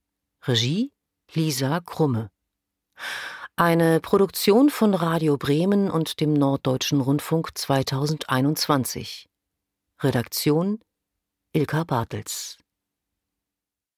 [0.43, 0.93] Regie
[1.33, 2.29] Lisa Krumme.
[3.55, 9.27] Eine Produktion von Radio Bremen und dem Norddeutschen Rundfunk 2021.
[9.99, 10.79] Redaktion
[11.57, 12.55] Ilka Bartels